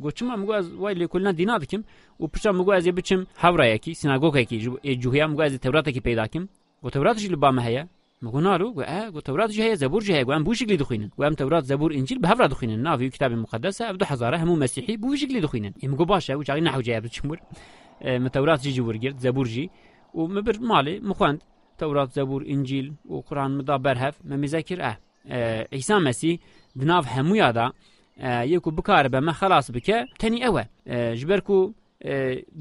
گوچم 0.00 0.34
مگو 0.34 0.52
از 0.52 0.72
وای 0.72 0.94
لیکولنا 0.94 1.32
دینا 1.32 1.58
دکم 1.58 1.84
از 2.72 2.86
یبچم 2.86 3.16
حورا 3.16 3.24
یکی 3.24 3.26
حورایکی 3.36 3.94
سیناگوگایکی 3.94 4.96
جوهیا 4.96 5.26
مگو 5.26 5.42
از 5.42 5.52
آه، 5.52 5.58
تورات 5.58 5.88
کی 5.88 6.00
پیدا 6.00 6.26
کیم. 6.26 6.46
کم 6.46 6.48
و 6.82 6.90
توراتش 6.90 7.30
لبامه 7.30 7.62
هيا 7.62 7.88
مگونارو 8.22 8.72
گو 8.72 8.82
ا 8.86 9.10
گو 9.10 9.20
تورات 9.20 9.50
جهه 9.50 9.74
زبور 9.74 10.02
جهه 10.02 10.24
گو 10.24 10.32
ام 10.32 10.44
بو 10.44 10.54
شکلی 10.54 10.76
دخینن 10.76 11.10
گو 11.16 11.24
ام 11.24 11.34
تورات 11.34 11.64
زبور 11.64 11.92
انجیل 11.92 12.18
به 12.18 12.28
حورا 12.28 12.46
دخینن 12.46 12.74
دخوینن 12.74 12.82
ناوی 12.82 13.10
کتاب 13.10 13.32
مقدس 13.32 13.80
عبد 13.80 13.98
دو 13.98 14.06
هزاره 14.06 14.38
همو 14.38 14.56
مسیحی 14.56 14.96
بو 14.96 15.16
شکلی 15.16 15.40
دخینن 15.40 15.72
ام 15.82 15.94
گو 15.94 16.04
باشا 16.04 16.34
أو 16.34 16.42
چاقی 16.42 16.60
نحو 16.60 16.80
جهه 16.80 17.08
چمور 17.08 17.38
آه، 18.02 18.18
م 18.18 18.28
تورات 18.28 18.60
جی 18.62 18.72
جور 18.72 18.96
گرت 18.96 19.18
زبور 19.18 19.46
جی. 19.46 19.70
أو 20.14 20.28
مبر 20.28 20.58
مالی 20.58 21.00
مخوند 21.00 21.42
تورات 21.78 22.10
زبور 22.10 22.44
انجیل 22.46 22.92
أو 23.10 23.20
قرآن 23.20 23.50
مدا 23.58 23.78
برهف. 23.78 24.14
ممزاکر 24.24 24.80
ا 24.80 24.96
عیسی 25.72 25.94
مسیح 25.94 26.38
دناف 26.80 27.06
همو 27.08 27.36
یادا. 27.36 27.72
یەک 28.22 28.66
و 28.66 28.70
بکارە 28.78 29.08
بەمە 29.14 29.32
خلاص 29.40 29.66
بکە 29.76 29.98
تەنی 30.20 30.40
ئەوە 30.44 30.64
ژبەرک 31.20 31.48
و 31.50 31.60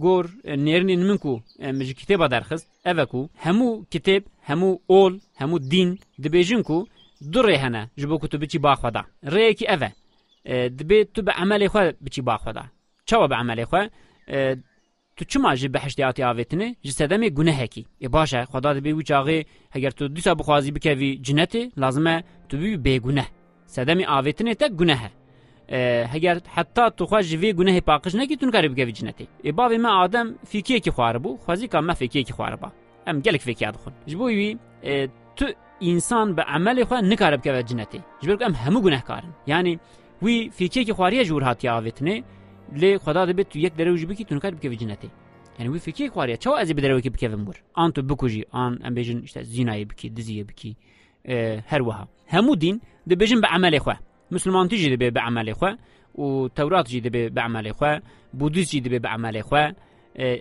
گۆر 0.04 0.26
نێرنی 0.66 0.96
منک 1.10 1.26
و 1.26 1.34
مژ 1.78 1.90
کتێبە 2.00 2.28
دەرخست 2.34 2.66
ئەڤک 2.86 3.12
و 3.20 3.22
هەموو 3.46 3.72
کتێب 3.94 4.24
هەموو 4.50 4.80
ئۆل 4.92 5.14
هەموو 5.42 5.60
دین 5.72 5.90
دەبێژنک 6.24 6.70
و 6.76 6.80
دوڕێ 7.34 7.58
هەنە 7.64 7.82
ji 8.00 8.06
بۆ 8.10 8.16
تو 8.32 8.38
بچی 8.44 8.60
باخوادا 8.66 9.04
ڕێیەکی 9.34 9.66
ئەvە 9.72 9.90
دەبێت 10.78 11.08
تو 11.14 11.22
بە 11.28 11.34
ئەمەلێ 11.40 11.68
خۆ 11.74 11.82
بچی 12.06 12.22
باخوادا 12.30 12.66
چاوە 13.10 13.28
بە 13.32 13.36
ئەمەلێ 13.40 13.66
خۆ 13.72 13.82
تو 15.18 15.24
چما 15.32 15.52
ji 15.60 15.68
بە 15.74 15.80
هەشتیاتی 15.86 16.22
ئاوێتنێ 16.28 16.68
ji 16.86 16.92
سەدەمێ 17.00 17.30
گونەهێکی 17.38 17.84
ێ 18.06 18.08
باشە 18.16 18.40
خدا 18.52 18.72
دەبێ 18.78 18.92
و 18.98 19.02
چاغێ 19.10 19.40
هەگەر 19.76 19.92
تو 19.98 20.04
دوسا 20.16 20.34
بخوازی 20.40 20.72
بکەوی 20.76 21.12
جنەتێ 21.26 21.64
لازمە 21.82 22.16
تو 22.50 22.54
بی 22.62 22.78
بێگونە 22.86 23.26
سەدەمی 23.76 24.06
ئاوێتنێ 24.12 24.54
تە 24.62 24.68
گونەهە 24.80 25.10
آه، 25.70 26.05
هەگەر 26.13 26.38
حتا 26.55 26.89
توخوا 26.89 27.22
ژوی 27.22 27.53
گونهی 27.53 27.82
پاقش 27.82 28.15
نەکی 28.15 28.38
تون 28.38 28.51
کاری 28.51 28.70
بگەوی 28.70 28.91
جنتی 28.91 29.27
ای 29.43 29.51
باوی 29.51 29.77
ما 29.77 29.89
آدم 29.89 30.36
فیکی 30.46 30.79
کی 30.79 30.91
خوار 30.91 31.17
بو 31.17 31.38
خوازی 31.38 31.67
کام 31.67 31.86
ما 31.86 31.93
فیکی 31.93 32.24
کی 32.24 32.34
خوار 32.34 32.55
با 32.55 32.72
ام 33.08 33.20
گلک 33.20 33.41
فیکی 33.41 33.65
آدخون 33.65 33.93
جبوی 34.05 34.36
وی 34.36 34.58
آه، 34.84 35.08
تو 35.36 35.46
انسان 35.82 36.36
به 36.36 36.41
عمل 36.41 36.84
خواه 36.84 37.01
نکاره 37.01 37.38
بکه 37.38 37.63
جنتی 37.63 38.00
جبوی 38.22 38.46
ام 38.46 38.53
همو 38.53 38.82
گونه 38.82 39.01
کارن 39.01 39.34
یعنی 39.48 39.79
وی 40.22 40.50
فیکی 40.50 40.86
کی 40.86 40.93
خواری 40.93 41.25
جور 41.25 41.43
هاتی 41.43 41.67
آویتنه 41.67 42.24
لی 42.74 42.98
خدا 42.98 43.25
ده 43.25 43.34
بی 43.34 43.46
یک 43.55 43.74
دره 43.75 43.91
وجبی 43.91 44.15
کی 44.15 44.24
تون 44.24 44.39
کاری 44.39 44.55
بکه 44.55 44.75
جنتی 44.75 45.10
یعنی 45.60 45.72
وی 45.74 45.79
فیکی 45.79 46.10
خواری 46.10 46.38
چاو 46.38 46.53
ازی 46.55 46.74
بدره 46.74 46.96
وکی 46.96 47.10
بکه 47.10 47.29
ومور 47.29 47.55
آن 47.74 47.91
تو 47.91 48.01
بکوجی 48.01 48.46
آن 48.51 48.79
ام 48.84 48.93
بیجن 48.93 49.22
اشتا 49.24 49.43
زینای 49.43 49.86
بکی 49.86 50.10
دزیه 50.10 50.43
بکی 50.43 50.75
آه، 51.29 51.63
هر 51.67 51.82
وها 51.82 52.08
همو 52.27 52.55
دین 52.55 52.82
ده 53.08 53.15
بیجن 53.15 53.41
به 53.41 53.48
عمل 53.48 53.77
خواه 53.77 54.00
مسلمان 54.34 54.68
تجي 54.68 54.96
دبي 54.96 55.10
بعمل 55.10 55.38
عمل 55.40 55.54
خو 55.54 55.68
أو 56.20 56.48
تورات 56.48 56.88
جي 56.88 57.00
دبي 57.00 57.30
بعمل 57.30 57.68
عمل 57.68 57.74
خو 57.74 58.00
بودیز 58.34 58.70
جی 58.72 58.82
دبی 58.82 59.00
به 59.00 59.42
خو 59.42 59.56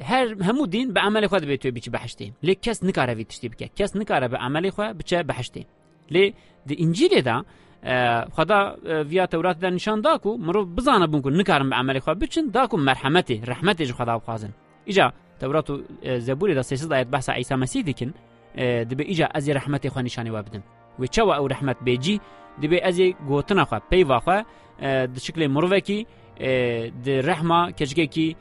هر 0.03 0.43
همو 0.43 0.67
دین 0.67 0.93
به 0.93 1.01
عمل 1.01 1.27
خو 1.27 1.37
دبی 1.37 1.57
تو 1.57 1.71
بیچ 1.71 1.91
بحشتین 1.91 2.33
لیک 2.43 2.63
کس 2.63 2.85
نکاره 2.85 3.15
وی 3.15 3.25
تشتی 3.25 3.49
بک 3.49 3.71
کس 3.77 3.97
نکاره 3.97 4.29
به 4.29 4.37
عمل 4.37 4.71
خو 4.71 4.83
بچه 4.83 5.23
بحشتین. 5.23 5.65
لی 6.11 6.35
د 6.69 6.73
انجیل 6.79 7.21
دا 7.21 7.45
آه، 7.85 8.25
خدا 8.37 8.77
آه، 8.87 9.03
ویا 9.03 9.27
تورات 9.27 9.59
دا 9.59 9.71
نشان 9.71 10.01
دا 10.01 10.19
کو 10.19 10.37
مرو 10.37 10.65
بزانه 10.65 11.07
بون 11.07 11.23
کو 11.23 11.31
نکارم 11.31 11.71
به 11.71 11.77
عمل 11.77 11.99
خو 11.99 12.15
بچن 12.15 12.45
آه، 12.45 12.51
دا 12.51 12.67
کو 12.67 12.77
مرحمت 12.77 13.31
رحمت 13.31 13.83
جی 13.83 13.93
خدا 13.93 14.19
خوازن. 14.19 14.51
اجا 14.87 15.13
تورات 15.41 15.71
زبور 16.19 16.55
دا 16.55 16.63
300 16.63 16.93
آیت 16.93 17.07
بحث 17.07 17.31
عیسی 17.31 17.55
مسیح 17.55 17.83
دکن 17.83 18.13
دبی 18.91 19.05
اجا 19.05 19.29
از 19.35 19.49
رحمت 19.49 19.89
خو 19.89 20.01
نشانه 20.01 20.31
وابدن. 20.31 20.63
و 20.99 21.07
چوا 21.07 21.37
او 21.37 21.49
رحمت 21.49 21.77
بیجی 21.85 22.21
دبی 22.63 22.81
از 22.81 23.01
گوتنا 23.29 23.65
خو 23.65 23.77
پیوا 23.91 24.19
خو 24.19 24.43
د 25.15 25.19
شکل 25.19 25.47
مروکی 25.47 26.07
د 27.05 27.09
رحمه 27.09 27.73
کجکی 27.73 28.37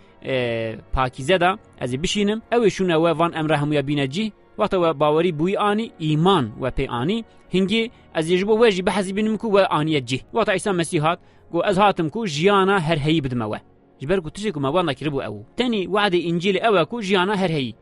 پاکیزه 0.93 1.37
ده 1.37 1.57
از 1.79 1.95
بشینم. 1.95 2.41
او 2.51 2.69
شونه 2.69 2.95
و 2.95 3.07
وان 3.07 3.31
امر 3.35 3.53
همیا 3.53 3.81
بینجی 3.81 4.33
وقت 4.57 4.73
و 4.73 4.93
باوری 4.93 5.31
بوی 5.31 5.57
آنی 5.57 5.91
ایمان 5.97 6.53
و 6.61 6.71
پی 6.71 6.85
آنی 6.87 7.25
هنگی 7.53 7.91
از 8.13 8.29
یجبو 8.29 8.65
وجی 8.65 8.81
بحثی 8.81 9.13
بینم 9.13 9.37
کو 9.37 9.47
و 9.47 9.57
آنی 9.57 10.01
جی. 10.01 10.21
وقت 10.33 10.49
عیسی 10.49 10.71
مسیحات 10.71 11.19
گو 11.51 11.63
از 11.63 11.77
هاتم 11.77 12.09
کو 12.09 12.25
جیانا 12.25 12.79
هر 12.79 12.99
هی 12.99 13.21
بدم 13.21 13.41
و 13.41 13.55
جبر 13.99 14.19
کو 14.19 14.29
تشکو 14.29 14.59
ما 14.59 14.71
وانا 14.71 14.93
کربو 14.93 15.21
او 15.21 15.45
تانی 15.57 15.87
وعد 15.87 16.13
انجیل 16.15 16.65
او 16.65 16.85
کو 16.85 17.01
جیانا 17.01 17.33
هر 17.35 17.51
هی 17.51 17.75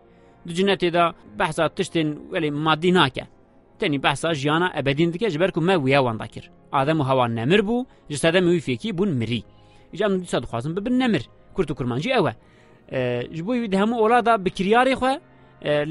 دو 0.47 0.53
جنتی 0.53 0.89
دا 0.89 1.13
بحثات 1.38 1.75
تشتن 1.75 2.17
ولی 2.31 2.49
مادی 2.49 2.91
ناکه 2.91 3.27
تنی 3.79 3.98
بحثا 3.98 4.33
جیانا 4.33 4.67
ابدین 4.79 5.09
دیگه 5.09 5.29
جبر 5.29 5.51
کو 5.55 5.62
ما 5.62 5.75
ویا 5.86 6.03
وان 6.03 6.17
داکر 6.17 6.45
آدم 6.71 7.01
هوا 7.01 7.27
نمر 7.27 7.62
بو 7.62 7.86
جسد 8.09 8.36
می 8.38 8.50
وی 8.51 8.59
فیکی 8.59 8.91
بون 8.91 9.09
مری 9.19 9.41
جام 9.93 10.17
دوسا 10.17 10.41
خوازم 10.41 10.74
به 10.74 10.89
نمر 10.89 11.21
کورتو 11.55 11.74
کورمانجی 11.74 12.13
اوه 12.13 12.33
جبوی 13.36 13.67
ده 13.67 13.86
مو 13.86 13.95
اولادا 13.95 14.38
بکریاری 14.38 14.95
خو 14.95 15.12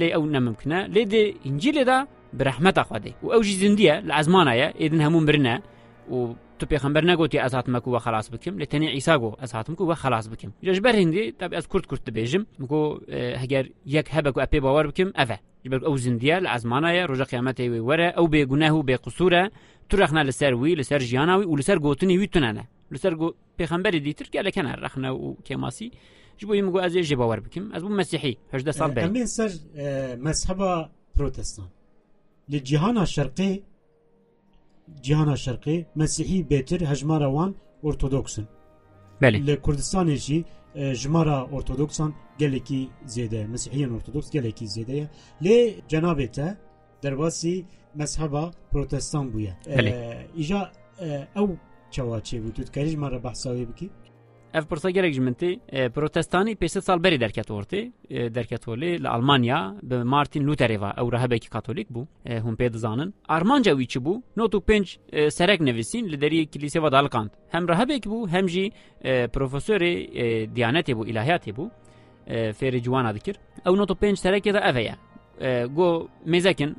لی 0.01 0.15
أو 0.17 0.27
نممکنه 0.27 0.87
لی 0.87 1.05
دی 1.05 1.35
انجیل 1.45 1.85
دا 1.85 2.07
برحمت 2.33 2.79
اخو 2.79 2.99
دی 2.99 3.15
أو 3.25 3.43
جی 3.43 3.53
زندیه 3.53 4.01
لازمانه 4.01 4.57
ی 4.57 4.63
ادن 4.85 5.01
همون 5.01 5.27
برنه 5.27 5.63
و 6.11 6.33
تو 6.59 6.67
پیغمبر 6.67 7.05
نگوتی 7.05 7.39
از 7.39 7.55
نەگوتی 7.55 7.65
ئەزاتمەکو 7.65 7.89
و 7.89 7.99
خلاص 7.99 8.31
بکیم 8.31 8.59
لتنی 8.59 8.87
عیسی 8.87 9.19
گو 9.19 9.27
از 9.27 9.35
ئیساگۆ 9.39 9.41
ئەزاتمکو 9.43 9.85
و 9.91 9.95
خلاص 9.95 10.29
بکیم. 10.29 10.55
جش 10.63 10.81
بر 10.81 10.97
هندی 10.97 11.33
تا 11.33 11.49
ئەس 11.49 11.67
کورت 11.67 11.87
کورت 11.87 12.03
دەبێژم 12.11 12.43
بگۆ 12.61 12.83
هەگەر 13.43 13.65
یەک 13.87 14.07
هەبک 14.15 14.37
و 14.37 14.41
ئەپێ 14.41 14.59
باوەەر 14.65 14.87
بکەم 14.91 15.11
ئەە 15.19 15.27
بەر 15.71 15.81
ئەو 15.87 15.97
زیندە 16.05 16.37
لە 16.45 16.49
ئازمانایە 16.55 17.05
ڕۆژە 17.11 17.27
قیامەتەوەی 17.31 17.83
وەرە 17.89 18.09
ئەو 18.17 18.27
بێگونە 18.33 18.69
و 18.71 18.83
بێقسوورە 18.89 19.43
توڕخنا 19.91 20.23
لەسەر 20.29 20.53
وی 20.61 20.75
لسر 20.75 20.99
لەسەر 20.99 21.03
ژیانناوی 21.11 21.45
و 21.45 21.57
لەسەر 21.61 21.79
گوتنی 21.85 22.19
وی 22.19 22.29
تونانە 22.35 22.65
لەسەر 22.95 23.13
پێخەمبەری 23.59 24.01
دیتر 24.07 24.27
کە 24.33 24.41
لەکەنە 24.47 24.73
ڕخنە 24.83 25.11
و 25.23 25.37
کێماسی 25.47 25.89
بۆی 26.49 26.63
مگو 26.63 26.79
ئەزێ 26.85 27.03
ژێ 27.09 27.17
بکیم. 27.45 27.73
از 27.73 27.83
ئەس 27.83 27.91
مسیحی 27.91 28.39
مەسیحیه 28.53 28.73
سال 28.73 28.91
آه، 28.99 29.09
بێ 29.17 29.27
سەر 29.37 29.51
آه، 29.79 30.17
مەسحبە 30.27 30.71
پرۆتستان 31.17 31.69
لە 32.53 32.59
جیهانا 32.69 33.05
شەرقی 33.15 33.53
جیهانا 35.03 35.37
شرقی 35.37 35.87
مسیحی 35.97 36.43
بهتر 36.43 36.85
هجمارا 36.85 37.33
وان 37.33 37.55
ارتودکسن 37.85 38.49
بله 39.21 39.39
ل 39.39 39.57
کردستان 39.67 40.09
جمارا 41.03 41.49
ارتودکسان 41.53 42.15
گلکی 42.41 42.91
زیده 43.07 43.47
مسیحیان 43.47 43.93
ارتودکس 43.93 44.31
گلکی 44.33 44.67
زیده 44.67 45.11
ل 45.41 45.71
جناب 45.89 46.27
ته 46.27 46.57
درواسی 47.03 47.67
مذهب 47.97 48.51
پروتستان 48.73 49.31
بویه 49.31 49.57
بله. 49.67 50.29
ایجا 50.35 50.71
او 51.37 51.57
چواچه 51.91 52.41
بود 52.41 52.53
تو 52.53 52.63
تکریج 52.63 52.97
مرا 52.97 53.19
بحث 53.19 53.47
بکی 53.47 53.91
ji 54.53 54.59
ev 54.59 54.65
pirsa 54.67 54.91
gelek 54.91 55.15
ji 55.15 55.21
min 55.21 55.35
tê 55.35 55.59
protestanî 55.91 56.55
pê 56.55 56.69
sal 56.69 56.99
berî 57.03 57.21
derket 57.21 57.51
ortê 57.51 57.93
derket 58.11 58.67
holê 58.67 59.03
li 59.03 59.09
Almanya 59.09 59.75
bi 59.83 59.97
Martin 60.05 60.47
Lutherêva 60.47 61.01
ew 61.01 61.13
rehebekî 61.13 61.51
katolik 61.51 61.89
bû 61.91 62.07
hûn 62.27 62.57
pê 62.57 62.73
dizanin 62.73 63.15
armanca 63.29 63.73
wî 63.73 63.87
çi 63.87 63.99
bû 63.99 64.23
not 64.37 64.55
û 64.55 64.61
pênc 64.61 65.31
serek 65.31 65.61
nivîsîn 65.61 66.09
li 66.09 66.17
deriyê 66.17 66.47
kilîseva 66.47 66.93
dalqand 66.93 67.31
hem 67.51 67.69
rehebek 67.69 68.05
bû 68.05 68.29
hem 68.29 68.49
jî 68.49 68.73
profesorê 69.05 69.93
diyanetê 70.55 70.93
bû 70.93 71.07
ilahiyatê 71.11 71.53
bû 71.53 71.71
fêrê 72.29 72.83
ciwana 72.83 73.15
dikir 73.15 73.37
ew 73.67 73.77
not 73.77 73.91
û 73.91 73.95
pênc 73.95 74.17
serekê 74.17 74.55
de 74.55 74.59
ev 74.59 74.75
heye 74.75 74.95
got 75.67 76.09
mêzekin 76.27 76.75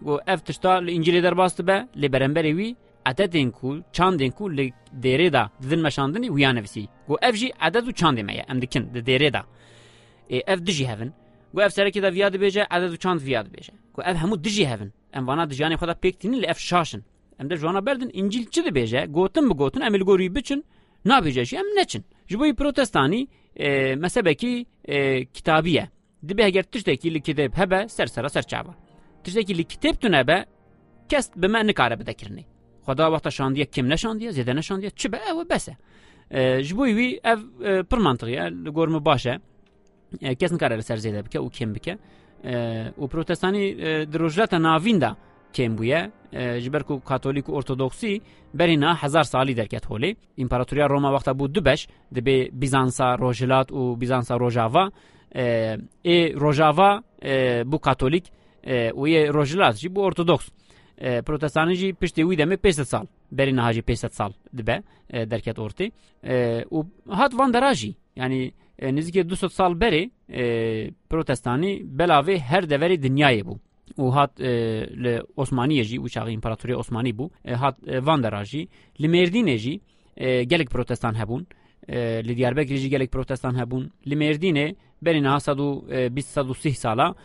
عددین 3.06 3.52
کو 3.52 3.78
چاندین 3.92 4.32
کو 4.32 4.48
ل 4.48 4.70
دیرې 5.04 5.30
دا 5.36 5.44
د 5.62 5.70
دن 5.72 5.82
مشاندنی 5.82 6.30
ویا 6.30 6.52
نفسي 6.52 6.88
ګو 7.08 7.16
اف 7.22 7.36
جی 7.42 7.50
عدد 7.60 7.84
او 7.86 7.92
چاندې 7.92 8.22
مې 8.28 8.52
ام 8.52 8.60
دکن 8.60 8.84
د 8.96 8.98
دیرې 9.08 9.30
دا 9.36 9.42
اف 10.54 10.60
دجی 10.68 10.86
هفن 10.86 11.10
گو 11.56 11.62
اف 11.62 11.72
سره 11.74 11.90
کې 11.90 12.00
دا 12.06 12.10
ویا 12.16 12.30
د 12.30 12.38
بهجه 12.38 12.68
عدد 12.72 12.90
او 12.90 12.96
چاند 13.04 13.20
ویا 13.28 13.42
د 13.44 13.50
بهجه 13.54 13.74
اف 14.10 14.18
همو 14.24 14.36
دجی 14.36 14.66
هفن 14.72 14.90
ام 15.16 15.28
وانا 15.28 15.46
د 15.46 15.54
جانې 15.60 15.76
خدا 15.82 15.94
پکتین 15.94 16.34
ل 16.42 16.46
اف 16.50 16.60
شاشن 16.60 17.02
ام 17.40 17.48
د 17.48 17.54
جوانا 17.62 17.80
بردن 17.88 18.10
انجیل 18.20 18.46
چی 18.54 18.62
د 18.62 18.70
بهجه 18.78 19.06
گوتن 19.16 19.50
به 19.50 19.56
ګوتن 19.62 19.82
امل 19.88 20.04
ګوري 20.10 20.30
بچن 20.38 20.60
نه 21.06 21.20
بهجه 21.22 21.44
شي 21.50 21.58
ام 21.58 21.70
نچن 21.80 22.04
جبوی 22.30 22.54
پروتستانی 22.60 23.22
مسبه 24.04 24.34
کی 24.34 24.66
کتابیه 25.36 25.86
دی 26.28 26.34
به 26.34 26.46
اگر 26.46 26.62
تشتکی 26.62 27.10
لکتاب 27.10 27.52
هبه 27.56 27.88
سرسره 27.88 28.28
سر 28.28 28.42
سر 28.42 28.62
کی 28.64 28.72
تشتکی 29.24 29.54
لکتاب 29.54 29.96
تونه 30.02 30.24
به 30.24 30.46
کس 31.10 31.32
به 31.36 31.48
من 31.48 31.66
نکاره 31.66 31.96
بده 31.96 32.14
کرنی 32.14 32.46
li 32.89 32.89
kitêb 32.89 33.05
tune 33.05 33.05
be 33.05 33.05
kes 33.05 33.05
bi 33.05 33.05
me 33.05 33.05
nikare 33.05 33.05
bidekirinê 33.05 33.05
خدا 33.05 33.07
وقتا 33.09 33.31
شاندیە 33.31 33.67
کم 33.75 33.87
نشاندیە 33.93 34.31
زێدە 34.37 34.53
نشاندیە 34.59 34.91
چ 35.01 35.07
بە 35.13 35.19
ئەوە 35.27 35.45
بەسە 35.53 35.75
ji 36.67 36.75
بۆی 36.75 36.93
وی 36.97 37.21
ev 37.25 37.41
pir 37.91 37.99
mantiqye 37.99 38.51
li 38.65 38.71
gor 38.71 38.89
min 38.89 39.05
baş 39.05 39.27
e 39.27 40.35
kes 40.35 40.53
nikare 40.53 40.77
li 40.77 40.83
ser 40.83 40.97
zêde 40.97 41.21
bike 41.27 41.39
û 41.39 41.49
kêm 41.57 41.75
bike 41.75 41.95
û 43.03 43.09
protestanî 43.09 43.65
di 44.13 44.19
rojreta 44.19 44.59
navîn 44.63 45.01
da 45.01 45.17
kêm 45.57 45.73
bûye 45.79 46.01
ji 46.61 46.73
ber 46.73 46.83
ku 46.83 47.01
katolik 47.01 47.47
û 47.47 47.53
ortodoksî 47.53 48.21
berîna 48.55 49.03
hezar 49.03 49.25
salî 49.25 49.57
derket 49.57 49.85
holê 49.87 50.17
împaratoriya 50.39 50.89
Roma 50.89 51.09
wexta 51.09 51.31
bû 51.31 51.55
du 51.55 51.65
beş 51.65 51.89
dibê 52.15 52.51
Bizansa 52.53 53.19
Rojilat 53.19 53.71
û 53.71 54.01
Bizansa 54.01 54.35
Rojava 54.41 54.91
ê 56.05 56.41
Rojava 56.41 57.03
bû 57.71 57.81
katolik 57.81 58.25
û 59.01 59.03
yê 59.09 59.33
Rojilat 59.35 59.77
jî 59.77 59.89
bû 59.89 60.01
ortodoks 60.01 60.49
protestanî 61.00 61.76
jî 61.76 61.94
piştî 61.94 62.22
wî 62.22 62.36
demê 62.42 62.58
pê 62.64 62.72
sal. 62.72 63.06
Berî 63.32 63.56
niha 63.56 63.74
jî 63.74 63.88
500 63.88 64.14
sal 64.14 64.32
dibe 64.58 64.84
derket 65.14 65.58
ortê 65.58 65.92
û 66.72 66.86
hat 67.10 67.34
van 67.34 67.54
dera 67.54 67.74
jî 67.74 67.96
yanî 68.16 68.52
nizîkê 68.82 69.24
200 69.24 69.54
sal 69.54 69.74
berê 69.74 70.12
protestanî 71.10 71.82
belavê 71.98 72.38
her 72.38 72.64
deverê 72.64 73.02
dinyayê 73.02 73.44
bû 73.44 73.58
û 73.98 74.12
hat 74.12 74.40
li 75.04 75.22
Osmaniyê 75.38 75.84
jî 75.84 75.98
û 76.00 76.10
çaxî 76.10 76.32
İmparatoriya 76.32 76.78
Osmanî 76.78 77.10
bû 77.10 77.54
hat 77.54 77.78
van 77.88 78.24
dera 78.24 78.46
jî 78.46 78.68
li 79.02 79.08
Mêrdînê 79.08 79.58
jî 79.58 79.82
gelek 80.46 80.70
protestan 80.70 81.14
hebûn 81.14 81.46
li 82.28 82.34
Diyarbekirê 82.38 82.78
jî 82.78 82.90
gelek 82.90 83.12
protestan 83.12 83.56
hebûn 83.60 83.92
li 84.08 84.16
Mêrdînê 84.16 84.76
berî 85.02 85.24
niha 85.24 85.40
sed 85.40 85.58
û 85.58 85.70
bîst 86.16 86.30
sed 86.30 86.46
û 86.46 86.56
sih 86.56 86.76
sala 86.76 87.16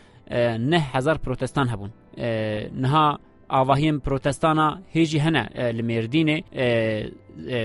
neh 0.59 0.85
hezar 0.95 1.19
protestan 1.19 1.67
hebûn 1.73 1.91
niha 2.83 3.19
avahiyên 3.49 4.01
protestana 4.01 4.81
hêjî 4.95 5.19
hene 5.19 5.45
li 5.77 5.83
Mêrdînê 5.83 6.39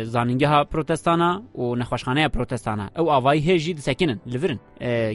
zanîngeha 0.04 0.66
protestana 0.66 1.42
û 1.56 1.80
nexweşxaneya 1.80 2.30
protestana 2.30 2.90
ew 3.00 3.08
avayî 3.18 3.42
hêjî 3.50 3.78
disekinin 3.78 4.20
li 4.34 4.42
virin 4.42 4.60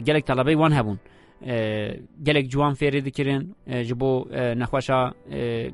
gelek 0.07 0.25
talebey 0.27 0.53
wan 0.53 0.71
hebûn 0.71 0.97
gelek 2.23 2.51
ciwan 2.51 2.73
fêrê 2.73 3.05
dikirin 3.05 3.55
ji 3.87 3.99
bo 3.99 4.27
nexweşa 4.61 5.13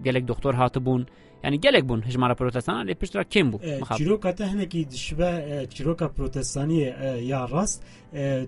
gelek 0.03 0.27
doktor 0.27 0.53
hatibûn 0.53 1.05
yani 1.43 1.59
gelek 1.61 1.83
bûn 1.83 2.01
hijmara 2.01 2.35
protestana 2.35 2.81
lê 2.81 2.95
piştra 2.95 3.21
kêm 3.21 3.51
bû 3.51 3.57
çîroka 3.97 4.35
te 4.35 4.45
hinekî 4.51 4.89
dişbe 4.89 5.65
çîroka 5.69 6.05
protestaniyê 6.05 7.21
ya 7.21 7.49
rast 7.49 7.83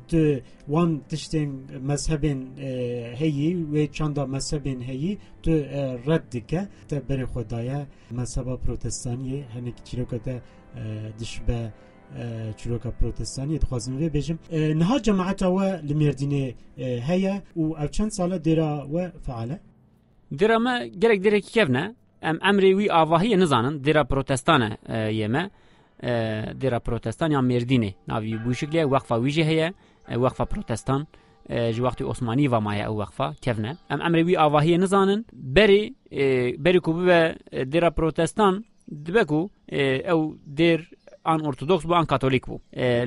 tu 0.10 0.42
wan 0.66 1.02
tiştên 1.10 1.50
mezhebên 1.90 2.40
heyî 3.16 3.56
wê 3.74 3.92
çanda 3.92 4.24
mezhebên 4.24 4.82
heyî 4.82 5.18
tu 5.44 5.52
red 6.08 6.32
dike. 6.32 6.68
Te 6.90 6.98
berê 7.10 7.24
xwe 7.24 7.50
daye 7.50 7.86
mezheba 8.12 8.54
protestaniyê 8.54 9.42
hinekî 9.56 9.84
çîroka 9.84 10.18
te 10.20 10.42
dişbe 11.20 11.72
çîroka 12.58 12.90
protestaniyê 12.90 13.62
dixwazim 13.62 14.00
vê 14.00 14.10
bêjim 14.14 14.38
niha 14.80 15.04
cemaeta 15.04 15.48
we 15.48 15.88
li 15.88 15.94
Mêrdînê 15.94 16.54
heye 17.00 17.42
û 17.56 17.84
ev 17.84 17.88
çend 17.88 18.10
sala 18.10 18.38
dêra 18.38 18.84
we 18.86 19.12
feal 19.26 19.50
e 19.50 19.60
Dêra 20.34 20.60
me 20.60 20.88
gelek 20.88 21.26
dêrekî 21.26 21.52
kevne 21.52 21.96
em 22.30 22.38
emrê 22.50 22.72
wî 22.80 22.88
avahiyê 23.02 23.38
nizanin 23.40 23.84
dêra 23.86 24.04
protestane 24.12 24.78
yeme 25.12 25.50
dêra 26.62 26.80
protestan 26.80 27.30
ya 27.30 27.40
Mêrdînê. 27.40 27.94
Navî 28.08 28.34
bû 28.44 28.56
şekliye 28.56 28.84
wexfa 28.84 29.16
wî 29.16 29.30
jî 29.30 29.44
heye 29.46 29.74
wexfa 30.08 30.46
protestan. 30.46 31.08
Ji 31.50 31.82
wextî 31.86 32.06
Osmanî 32.06 32.52
va 32.52 32.60
maye 32.60 32.84
ew 32.84 32.96
wexfa 33.02 33.34
kevne 33.42 33.72
em 33.90 34.00
emrê 34.00 34.24
wî 34.28 34.36
avahiyê 34.46 34.80
nizanin 34.80 35.26
berê 35.56 35.94
berê 36.64 36.80
ku 36.80 36.92
bibe 36.98 37.36
dêra 37.52 37.92
protestan 37.92 38.66
dibe 39.06 39.26
ku 39.26 39.50
ew 40.12 40.22
dêr 40.58 40.82
an 41.24 41.40
ortodoks 41.40 41.86
bû 41.86 41.96
an 41.96 42.06
katolik 42.06 42.44
bû 42.48 42.60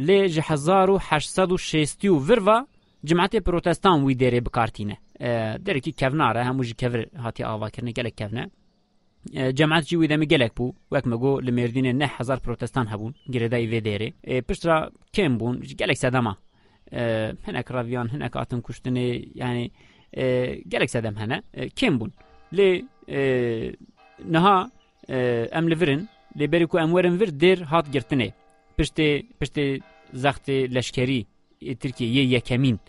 lê 0.09 0.29
ji 0.29 0.41
hezar 0.41 0.89
û 0.89 0.99
heşsed 0.99 1.51
û 1.51 1.59
şêstî 1.71 2.09
û 2.09 2.29
vir 2.29 2.47
ve 2.47 2.67
cemaetê 3.07 3.41
protestan 3.41 3.97
wî 4.07 4.15
dêrê 4.23 4.47
bikartîne. 4.47 4.97
Derekî 5.67 5.93
kevnar 5.93 6.37
e 6.37 6.41
hemû 6.41 6.65
ji 6.65 6.75
kevir 6.75 7.09
hatiye 7.17 7.49
avakirinê 7.49 7.91
gelek 7.91 8.17
kevne 8.17 8.51
جەمعات 9.30 9.84
جی 9.90 9.96
وی 9.98 10.08
دەمی 10.08 10.28
gelek 10.28 10.52
bû 10.58 10.74
wek 10.94 11.06
me 11.06 11.16
got 11.16 11.44
li 11.46 11.52
Mêrdînê 11.52 12.00
ne 12.00 12.08
hezar 12.08 12.40
protestan 12.40 12.86
hebûn 12.86 13.14
girêdayî 13.34 13.68
vê 13.72 13.80
dêrê 13.88 14.42
piştra 14.42 14.90
kêm 15.14 15.40
bûn 15.40 15.64
ji 15.64 15.76
gelek 15.78 15.98
sedema 15.98 16.38
hinek 17.48 17.72
raviyan 17.72 18.14
hinek 18.14 18.36
hatin 18.36 18.62
kuştinê 18.62 19.30
yani 19.36 19.72
gelek 20.68 20.90
sedem 20.90 21.16
hene 21.16 21.42
kêm 21.76 22.00
bûn 22.00 22.12
lê 22.54 22.70
niha 24.34 24.70
em 25.58 25.70
li 25.72 25.82
virin 25.82 26.10
lê 26.40 26.52
berî 26.52 26.68
ku 26.68 26.80
em 26.80 26.90
werin 26.96 27.20
vir 27.20 27.28
dêr 27.28 27.64
hat 27.64 27.88
girtinê 27.96 28.32
piştê 28.78 29.26
piştê 29.42 29.82
zextê 30.14 30.76
leşkerî 30.76 31.26
Tirkiyeyê 31.62 32.26
yekemîn 32.26 32.80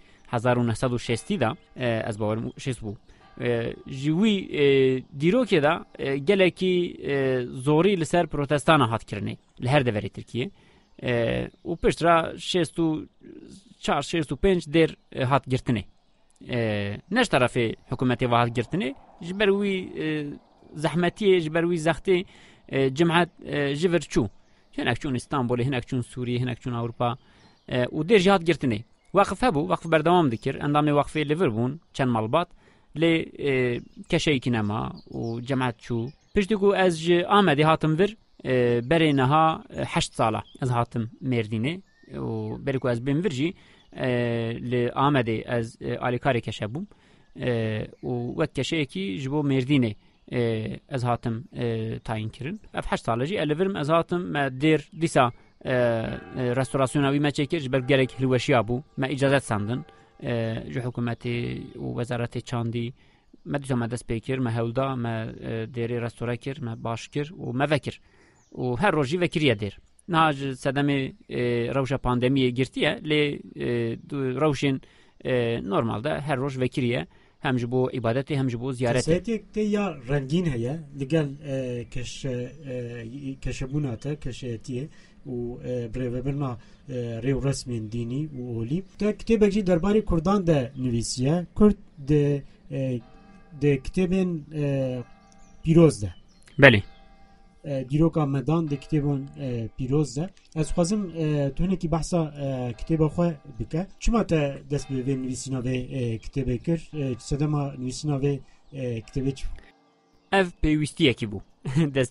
hezar 3.40 3.74
û 3.74 4.26
nesed 4.26 4.66
û 4.66 4.66
şestî 4.66 4.68
da 4.68 4.98
ez 4.98 4.98
bawerim 4.98 4.98
şêst 4.98 4.98
bû 4.98 4.98
ji 4.98 5.02
wî 5.02 5.04
dîrokê 5.20 5.64
da 5.64 5.86
gelekî 6.18 6.98
zorî 7.54 8.00
li 8.00 8.06
ser 8.06 8.28
protestana 8.28 8.84
hatkirinê 8.84 9.38
li 9.62 9.70
her 9.70 9.82
deverê 9.82 10.10
Tirkiye 10.10 10.52
û 11.66 11.78
piştra 11.78 12.34
şêst 12.36 12.80
û 12.80 13.08
çar 13.80 14.02
şêst 14.02 14.32
û 14.32 14.38
pênc 14.38 14.62
dêr 14.74 15.24
hat 15.26 15.48
girtinê. 15.48 15.84
Neş 17.12 17.28
tarafê 17.28 17.76
hikûmetê 17.92 18.32
ve 18.32 18.36
hat 18.36 18.58
girtinê 18.58 18.96
ji 19.22 19.40
ber 19.40 19.48
wî 19.48 19.88
zehmetiyê 20.76 21.40
ji 21.40 21.54
ber 21.54 21.64
wî 21.64 21.90
zextê 21.90 22.26
cemaet 22.94 23.30
ji 23.76 23.94
vir 23.94 24.00
çû. 24.00 24.30
Hinek 24.78 24.98
çûn 25.02 25.16
İstanbolê 25.16 25.64
hinek 25.64 25.84
çûn 25.88 26.02
Sûriye 26.02 26.40
hinek 26.40 26.60
çûn 26.62 26.74
Ewropa. 26.74 27.18
Û 27.70 28.08
dêr 28.10 28.20
jî 28.20 28.32
hat 28.32 28.42
girtinê. 28.42 28.84
Waqf 29.12 29.42
hebû 29.44 29.62
waqf 29.62 29.92
berdewam 29.92 30.32
dikir 30.32 30.56
endamê 30.56 30.90
waqfê 30.90 31.30
li 31.30 31.40
vir 31.40 31.48
bûn 31.48 31.80
çend 31.94 32.10
malbat 32.10 32.50
keşeyekî 34.10 34.52
nema 34.52 34.92
û 35.12 35.46
cemaet 35.46 35.80
çû. 35.80 36.12
Piştî 36.36 36.56
ku 36.56 36.76
ez 36.76 37.00
ji 37.00 37.18
Amedê 37.38 37.64
hatim 37.64 38.00
vir 38.00 38.18
berê 38.90 39.16
niha 39.16 39.64
heşt 39.94 40.14
sala. 40.14 40.44
Ez 40.62 40.70
hatim 40.70 41.10
Mêrdînê 41.24 41.82
û 42.14 42.66
berê 42.66 42.80
ku 42.80 42.90
ez 42.90 43.06
bên 43.06 43.24
vir 43.24 43.32
jî 43.32 43.54
li 44.72 44.90
Amedê 44.90 45.58
ez 45.58 45.76
alîkarê 45.82 46.42
keşe 46.42 46.66
bûm. 46.66 46.86
Û 48.04 48.30
wek 48.40 48.56
keşeyekî 48.56 49.18
ji 49.18 49.32
bo 49.32 49.40
Mêrdînê 49.40 49.96
ez 50.90 51.04
hatim 51.04 51.44
tayin 52.04 52.30
kirin. 52.30 52.62
Ev 52.74 52.82
heşt 52.82 53.06
sala 53.06 53.26
jî 53.26 53.36
ez 53.82 53.90
hatim 53.90 54.22
me 54.32 54.40
dêr 54.40 55.02
dîsa 55.02 55.32
restorasyona 56.60 57.10
wî 57.14 57.20
me 57.20 57.30
çêkir 57.30 57.60
ji 57.60 57.72
ber 57.72 57.80
gerek 57.80 58.20
hilweşiya 58.20 58.60
bû 58.60 58.84
me 58.98 59.08
îcazet 59.08 59.44
sandin 59.44 59.86
ji 60.74 60.80
hikûmetê 60.86 61.36
û 61.84 61.86
wezaretê 61.98 62.42
çandî 62.42 62.94
me 63.46 63.62
dîsa 63.62 63.76
me 63.76 63.92
dest 63.92 64.10
pê 64.10 64.20
kir 64.20 64.38
me 64.38 64.52
hewda 64.52 64.96
me 64.96 65.16
dêrê 65.76 66.02
restore 66.02 66.38
kir 66.38 66.62
me 66.62 66.84
baş 66.84 67.08
kir 67.08 67.28
û 67.44 67.58
me 67.58 67.70
vekir. 67.70 68.02
Û 68.52 68.80
her 68.80 68.94
roj 68.94 69.08
jî 69.08 69.20
vekiriye 69.20 69.54
dêr. 69.54 69.74
Niha 70.10 70.34
ji 70.34 70.48
sedemê 70.64 71.14
rewşa 71.76 71.96
pandemiyê 71.96 72.50
girtiye 72.50 72.92
lê 73.10 73.40
rewşên 74.42 74.82
normal 75.70 76.04
de 76.04 76.22
her 76.22 76.38
roj 76.38 76.60
vekiriye 76.60 77.08
hem 77.40 77.60
ji 77.60 77.72
bo 77.72 77.90
ibadetê 77.90 78.36
hem 78.36 78.50
ji 78.50 78.60
bo 78.60 78.72
ziyaretê 78.72 79.42
te 79.54 79.62
ya 79.62 79.98
rengîn 80.10 80.46
heye 80.46 80.80
li 81.00 81.08
gel 81.08 81.28
و 85.34 85.38
برێبرما 85.94 86.52
ڕێوڕسمێن 87.26 87.86
دینی 87.94 88.24
و 88.38 88.42
ئۆلی 88.54 88.80
تا 89.00 89.08
کتێبێکی 89.20 89.62
دەرباری 89.70 90.02
کوردان 90.10 90.42
دە 90.50 90.60
نویسە 90.84 91.34
کورت 91.58 91.80
دە 93.62 93.72
کتێبێن 93.86 94.30
پیرۆز 95.64 95.96
دە 96.04 96.12
بەلی 96.64 96.82
دیرۆکا 97.90 98.24
مەدان 98.36 98.64
دە 98.72 98.78
کتێبن 98.84 99.22
پیرۆز 99.78 100.10
دە 100.18 100.26
ئەس 100.58 100.70
خوازم 100.76 101.02
تۆنێکی 101.58 101.88
باسا 101.96 102.22
کتێبە 102.80 103.08
خوێ 103.14 103.30
بکە. 103.60 103.82
چما 104.04 104.22
تە 104.32 104.40
دەست 104.72 104.88
بێ 105.08 105.14
نویسسیناوێ 105.24 105.78
کتێبێ 106.24 106.58
کرد؟ 106.66 106.84
سەدەما 107.30 107.64
نویسسیناوێ 107.82 108.34
کتێبێ 109.08 109.32
چ 109.38 109.40
ئەف 110.34 110.48
پێویستیەکی 110.64 111.28
بوو. 111.32 111.42
اگر 111.88 112.00
از 112.00 112.10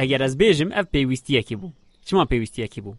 ئەگەر 0.00 0.20
ئەس 0.24 0.34
بێژم 0.40 0.70
ئەف 0.76 0.86
پێویستیەکی 0.94 1.56
بوو. 1.60 1.72
چما 2.06 2.24
پێویستیەکی 2.30 2.80
بوو؟ 2.84 2.94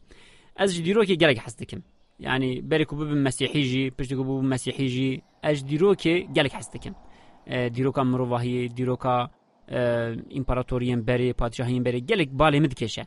ئەس 0.59 0.69
دیرۆکی 0.85 1.15
گەلێک 1.21 1.39
حەز 1.45 1.55
دەکەم 1.61 1.81
ینی 2.19 2.53
بەرێک 2.69 2.89
و 2.93 2.95
ببم 2.99 3.19
مەسیحیژی 3.27 3.83
پشتێک 3.97 4.19
بوو 4.27 4.41
مەسیحیژی 4.53 5.11
ئەش 5.45 5.57
دیرۆکێ 5.69 6.15
گەلێک 6.35 6.53
حەز 6.59 6.67
دەکەم 6.75 6.95
آه، 7.47 7.69
دیرۆکە 7.75 8.01
بری 8.13 8.69
دیرۆکە 8.77 9.15
آه، 9.69 10.15
ئیمپەراتۆریەن 10.35 11.01
بەرێ 11.07 11.29
پادشاهیان 11.41 11.83
بەرێ 11.87 11.99
گەلێک 12.09 12.29
باێ 12.39 12.59
مدکێشە 12.65 13.05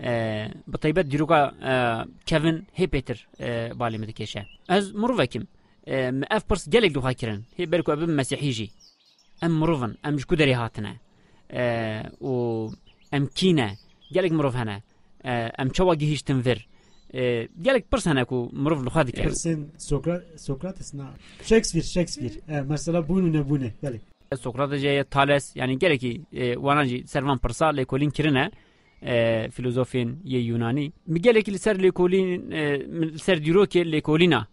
آه، 0.00 0.48
بەتیبەت 0.72 1.06
هی 2.78 2.86
پیتر 2.86 3.18
بالی 3.80 3.98
مد 3.98 4.10
کشه 4.18 4.42
از 4.68 4.84
ئەس 4.90 4.94
مرۆڤێکم 5.00 5.44
ئەف 6.32 6.42
پرس 6.48 6.64
گەلێک 6.74 6.92
دوهاکردن 6.96 7.40
هێ 7.58 7.64
بەرکو 7.72 7.90
بم 8.00 8.12
مەسیحیژی 8.20 8.68
ئەم 9.42 9.52
مرۆڤن 9.60 9.92
ام 10.06 10.14
ژکو 10.20 10.34
دەری 10.40 10.56
هاتنە. 10.60 10.92
و 12.30 12.34
ئەم 13.12 13.24
کینە 13.38 13.68
گەلێک 14.14 14.32
مرۆڤ 14.38 14.54
هەنە. 14.60 14.76
Mirovin 15.24 15.50
em 15.58 15.68
ji 16.00 16.06
ku 16.06 16.42
derê 16.44 16.62
hatine 17.64 18.30
û 18.32 18.50
gelek 18.50 18.52
mirov 18.52 18.80
gelek 18.80 18.84
li 18.84 18.90
xwe 18.90 19.06
dike 19.06 19.22
pirsên 19.22 19.66
Sokrates 20.36 20.94
na 20.94 21.10
Shakespeare 21.42 21.86
Shakespeare. 21.86 22.62
Mesela 22.68 22.98
bûn 23.08 23.24
û 23.28 23.32
nebûne 23.32 23.72
gelek. 23.82 24.00
Sokrates 24.36 24.82
jê 24.84 25.04
Thales 25.04 25.56
yani 25.56 25.78
gelekî 25.78 26.22
wanan 26.54 26.84
jî 26.84 27.06
servan 27.06 27.38
pirsa 27.38 27.70
lêkolîn 27.70 28.10
kirine 28.10 28.50
filozofên 29.50 30.08
yê 30.24 30.38
Yunanî 30.38 30.92
mi 31.06 31.20
gelekî 31.22 31.52
li 31.52 31.58
ser 31.58 31.76
lêkolîn 31.76 32.52
li 33.12 33.18
ser 33.18 33.38
dîrokê 33.38 33.82
lêkolîna 33.92 34.46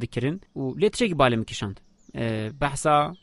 dikirin. 0.00 0.40
Û 0.56 0.80
lê 0.80 0.90
tişekî 0.90 1.14
balê 1.14 1.36
min 1.36 1.44
kişand 1.44 1.76
behsa 2.60 3.14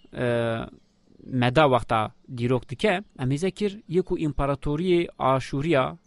meda 1.26 1.64
wexta 1.64 2.12
dîrok 2.38 2.70
dike. 2.70 3.02
Em 3.20 3.32
ê 3.32 3.38
zekir 3.38 3.80
yek 3.88 4.06
û 4.06 4.16
împaratoriyê 4.20 5.08
Aşûriya 5.20 5.98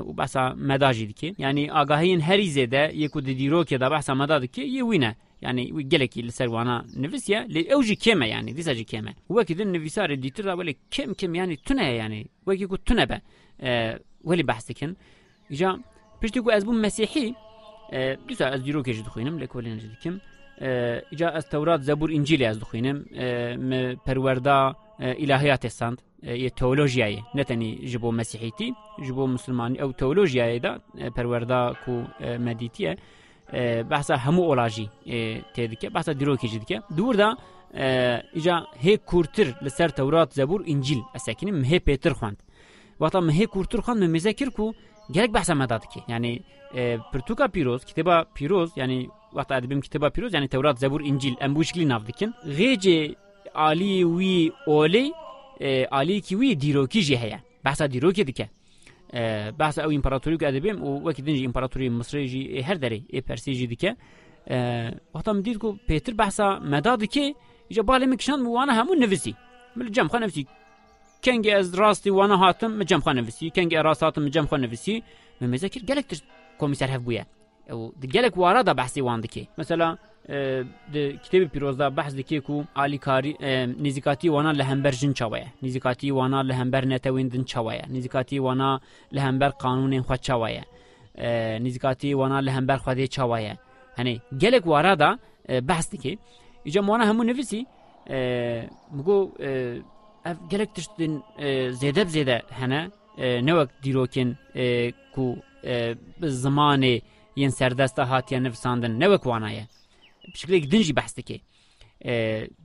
و 0.00 0.12
بحثا 0.12 0.54
مدا 0.54 0.92
جی 0.92 1.06
دکه 1.06 1.34
یعنی 1.38 1.70
آگاهین 1.70 2.20
هری 2.20 2.48
زده 2.50 2.90
یکو 2.94 3.20
دیرو 3.20 3.64
که 3.64 3.78
دا 3.78 3.88
بحثا 3.88 4.14
مدا 4.14 4.38
دکه 4.38 4.62
یه 4.62 4.84
وینه 4.84 5.16
yani 5.42 5.88
geleki 5.88 6.22
li 6.26 6.32
ser 6.32 6.46
wana 6.46 6.84
nivisiya 6.96 7.40
li 7.40 7.60
ew 7.60 7.82
jî 7.82 7.96
keme 7.96 8.28
yani 8.28 8.56
dîsa 8.56 8.74
jî 8.74 8.84
keme 8.84 9.14
wekî 9.28 9.58
din 9.58 9.74
nivîsarê 9.74 10.22
dîtir 10.22 10.44
da 10.44 10.52
welê 10.52 10.76
kem 10.90 11.14
kem 11.14 11.34
yani 11.34 11.56
tune 11.56 11.84
yani 11.84 12.24
wekî 12.44 12.66
ku 12.68 12.78
tune 12.84 13.08
be 13.08 13.20
welî 14.22 14.48
behs 14.48 14.68
dikin 14.68 14.96
îja 15.50 15.78
piştî 16.20 16.40
ku 16.42 16.52
ez 16.52 16.64
bûm 16.64 16.78
mesîhî 16.80 17.34
dîsa 18.28 18.50
ez 18.54 18.60
dîrokê 18.66 18.92
jî 18.92 19.04
dixwînim 19.04 19.40
lê 19.40 19.46
kolê 19.46 19.78
jî 19.80 19.90
dikim 19.90 20.20
îca 21.12 21.28
ez 21.38 21.44
tewrat 21.48 21.80
zebûr 21.88 22.10
încîlê 22.18 22.50
ez 22.50 22.60
dixwînim 22.60 22.98
me 23.68 23.96
perwerda 24.06 24.74
ilahiyatê 24.98 25.70
sand 25.70 25.98
تئولوژیای 26.55 27.17
نه 27.35 27.43
تنی 27.43 27.75
جبو 27.75 28.11
مسیحیتی 28.11 28.73
جبو 29.07 29.27
مسلمانی. 29.27 29.79
او 29.79 29.91
تئولوژیای 29.91 30.59
دا 30.59 30.79
پروردا 31.15 31.73
کو 31.85 32.03
مدیتیه 32.39 32.97
بحثا 33.89 34.15
همو 34.15 34.41
اولاجی 34.41 34.89
تدکه 35.53 35.89
بحثا 35.89 36.13
دیروکی 36.13 36.47
جدکه 36.47 36.81
دور 36.97 37.15
دا 37.15 37.37
ایجا 38.33 38.67
هی 38.79 38.97
کورتر 38.97 39.47
لسر 39.61 39.89
تورات 39.89 40.33
زبور 40.33 40.63
انجیل 40.67 41.01
اسکنیم 41.15 41.63
هی 41.63 41.79
پیتر 41.79 42.13
خواند. 42.13 42.43
وقتا 42.99 43.19
مه 43.19 43.45
کورتر 43.45 43.81
خواند 43.81 44.03
ممیزه 44.03 44.33
کو 44.33 44.73
gerek 45.11 45.33
bahsa 45.33 45.55
medat 45.55 45.89
ki. 45.89 46.03
Yani 46.07 46.39
e, 46.75 46.97
Pirtuka 47.11 47.47
Piroz, 47.47 47.85
kitaba 47.85 48.25
Piroz 48.35 48.71
yani 48.75 49.07
vaqt 49.33 49.51
edibim 49.51 49.81
kitaba 49.81 50.09
Piroz 50.09 50.33
yani 50.33 50.47
Tevrat, 50.47 50.79
Zebur, 50.79 51.01
İncil 51.01 51.35
em 51.39 51.55
bu 51.55 51.63
şekli 51.63 51.89
navdikin. 51.89 52.33
Gece 52.57 53.15
Ali 53.55 54.01
wi 54.01 54.51
oli 54.65 55.11
عالی 55.91 56.21
کی 56.21 56.35
وی 56.35 56.55
دیروکی 56.55 57.01
جی 57.01 57.15
هيا 57.15 57.39
بحثا 57.63 57.87
دیروکی 57.87 58.23
دکه 58.23 58.49
بحث 59.57 59.79
او 59.79 59.91
امپراتوری 59.91 60.37
که 60.37 60.47
ادبیم 60.47 60.81
او 60.83 61.03
وکی 61.09 61.21
دنج 61.21 61.43
امپراتوری 61.45 61.89
مصری 61.89 62.27
جی 62.27 62.61
هر 62.61 62.73
دری 62.73 63.05
ای 63.09 63.21
پرسی 63.21 63.53
جی 63.53 63.67
دکه 63.67 63.95
وقتا 65.15 65.33
من 65.33 65.41
دید 65.41 65.57
کو 65.57 65.75
پیتر 65.87 66.13
بحثا 66.13 66.59
مداد 66.59 67.03
کی 67.03 67.35
ایجا 67.67 67.83
بالی 67.83 68.05
مکشان 68.05 68.45
وانا 68.45 68.73
همون 68.73 68.99
نویسی 68.99 69.35
مل 69.75 69.89
جم 69.89 70.07
خان 70.07 70.21
نویسی 70.21 70.47
کنگ 71.23 71.47
از 71.55 71.75
راستی 71.75 72.09
وانا 72.09 72.35
هاتم 72.37 72.71
مجم 72.71 72.99
خان 72.99 73.15
نویسی 73.19 73.49
کنگ 73.49 73.75
راست 73.75 74.03
هاتم 74.03 74.23
مجم 74.23 74.45
خان 74.45 74.61
نویسی 74.61 75.03
ممزکر 75.41 75.79
گلک 75.79 76.07
تر 76.07 76.17
کمیسر 76.59 76.89
هف 76.89 77.01
بویا 77.01 77.23
او 77.69 77.93
گلک 78.13 78.37
وارا 78.37 78.61
دا 78.61 78.73
بحثی 78.73 79.01
وان 79.01 79.21
دکی 79.21 79.47
مثلا 79.57 79.97
د 80.93 80.95
کتێبی 81.23 81.47
پیرۆزدا 81.53 81.87
بەحز 81.97 82.13
دەکێک 82.19 82.45
و 82.49 82.63
ئالیکاری 82.77 83.33
نزیکاتی 83.87 84.27
وانا 84.35 84.51
لە 84.59 84.63
هەمبەرژن 84.71 85.13
چاوەیە 85.19 85.49
نزیکاتی 85.65 86.11
وانا 86.11 86.39
لە 86.49 86.53
هەمبەر 86.59 86.83
نەتەوێندن 86.93 87.43
چاوەیە 87.51 87.85
نزیکاتی 87.95 88.39
وانا 88.45 88.71
لە 89.15 89.19
هەمبەر 89.27 89.51
قانونێن 89.63 90.03
خوا 90.07 90.17
چاوەیە 90.27 90.63
نزیکاتی 91.65 92.13
وانا 92.19 92.37
لە 92.47 92.51
هەمبەر 92.57 92.77
خوادێ 92.83 93.07
چاوەیە 93.15 93.55
هەنێ 93.97 94.15
گەلێک 94.41 94.65
وارادا 94.73 95.11
بەحس 95.69 95.87
دکێ 95.93 96.13
ئیجا 96.65 96.81
وانە 96.89 97.05
هەموو 97.09 97.23
نوویسی 97.29 97.61
بگو 98.97 99.17
gelek 100.51 100.75
tiştin 100.75 101.13
zêdeb 101.81 102.07
zêde 102.15 102.37
hene 102.59 102.81
newek 103.47 103.69
dîrokên 103.83 104.29
ku 105.13 105.25
bi 106.21 106.27
zimanê 106.43 107.01
yên 107.35 107.49
serdesta 107.49 108.09
hatiye 108.09 108.43
nivsandin 108.43 108.99
newek 108.99 109.23
wana 109.31 109.49
ye 109.57 109.63
şekilek 110.33 110.71
din 110.71 110.81
jî 110.81 110.95
behs 110.95 111.17
dike 111.17 111.41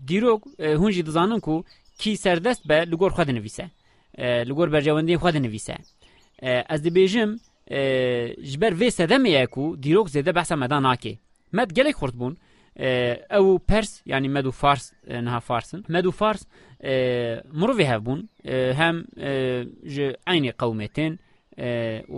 dîrok 0.08 0.42
hûn 0.58 0.90
jî 0.90 1.06
dizanin 1.06 1.40
ku 1.40 1.64
kî 1.98 2.16
serdest 2.16 2.68
be 2.68 2.86
li 2.90 2.96
gor 2.96 3.10
xwe 3.10 3.26
dinivîse 3.26 3.70
li 4.18 4.52
gor 4.52 4.68
bercewendiyê 4.68 5.16
xwe 5.16 5.32
dinivîse 5.34 5.76
ez 6.42 6.80
dibêjim 6.86 7.30
ji 8.48 8.60
ber 8.60 8.72
vê 8.72 8.88
sedemê 8.90 9.28
ye 9.28 9.46
ku 9.46 9.76
dîrok 9.82 10.08
zêde 10.08 10.34
behsa 10.34 10.56
medan 10.56 10.82
nake 10.82 11.18
med 11.52 11.70
gelek 11.70 11.96
xurt 11.96 12.14
bûn. 12.14 12.36
Ew 12.76 13.58
pers 13.68 14.00
yani 14.06 14.28
med 14.28 14.44
û 14.44 14.52
fars 14.52 14.92
niha 15.06 15.40
farsin 15.40 15.84
med 15.88 16.04
û 16.04 16.12
fars 16.12 16.42
mirovê 17.60 17.84
hev 17.84 18.00
bûn. 18.06 18.28
Hem 18.80 19.04
ji 19.84 20.16
aynê 20.26 20.52
qewmê 20.52 20.88
tên 20.88 21.18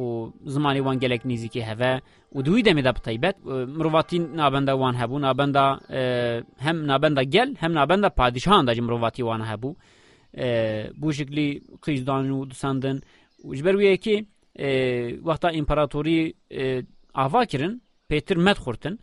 و 0.01 0.33
زمانی 0.45 0.81
وان 0.81 0.97
گەلێک 1.03 1.23
نزیکی 1.27 1.63
هەوە 1.71 1.93
و 2.35 2.43
دووی 2.43 2.63
دەمێدا 2.63 2.93
بتەیبەت 2.99 3.37
مرۆڤاتی 3.79 4.19
نابەندە 4.41 4.75
وان 4.81 4.95
هەبوو 5.01 5.19
نابەندا 5.27 5.67
هەم 6.67 6.77
نابەندە 6.91 7.23
گەل 7.35 7.51
هەم 7.63 7.73
نابەندە 7.79 8.09
پادیشانداج 8.19 8.79
مرۆڤاتی 8.87 9.23
وانە 9.29 9.47
هەبوو 9.53 9.77
بوو 11.01 11.13
شکلی 11.13 11.63
قیزدان 11.83 12.31
و 12.31 12.45
دوساندن 12.51 12.97
وجبەر 13.51 13.75
وەیەکی 13.81 14.17
وەختا 15.29 15.49
ئیمپراتۆری 15.57 16.21
ئاواکردن 17.19 17.73
پێتر 18.11 18.37
مەد 18.47 18.59
خورتن 18.65 18.95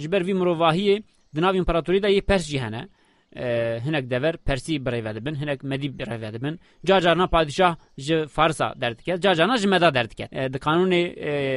ji 0.00 0.08
ber 0.12 0.22
vî 0.26 0.34
mirovahiyê 0.40 0.96
di 1.34 1.40
nav 1.40 1.54
împeratûrî 1.54 2.02
de 2.02 2.08
yê 2.16 2.22
persjî 2.30 2.58
hene. 2.64 2.88
Hinek 3.36 4.10
dever 4.10 4.36
Persî 4.36 4.76
birêve 4.76 5.14
dibin 5.14 5.34
hinek 5.34 5.62
medî 5.62 5.86
birêve 5.86 6.32
dibin 6.32 6.60
ca 6.86 7.00
carna 7.00 7.26
padîşah 7.26 7.76
ji 7.98 8.26
Farsa 8.26 8.74
derdike 8.80 9.20
ca 9.20 9.34
carna 9.34 9.56
ji 9.56 9.68
meda 9.68 9.94
derdike 9.94 10.28
di 10.52 10.58
kanûnê 10.58 11.02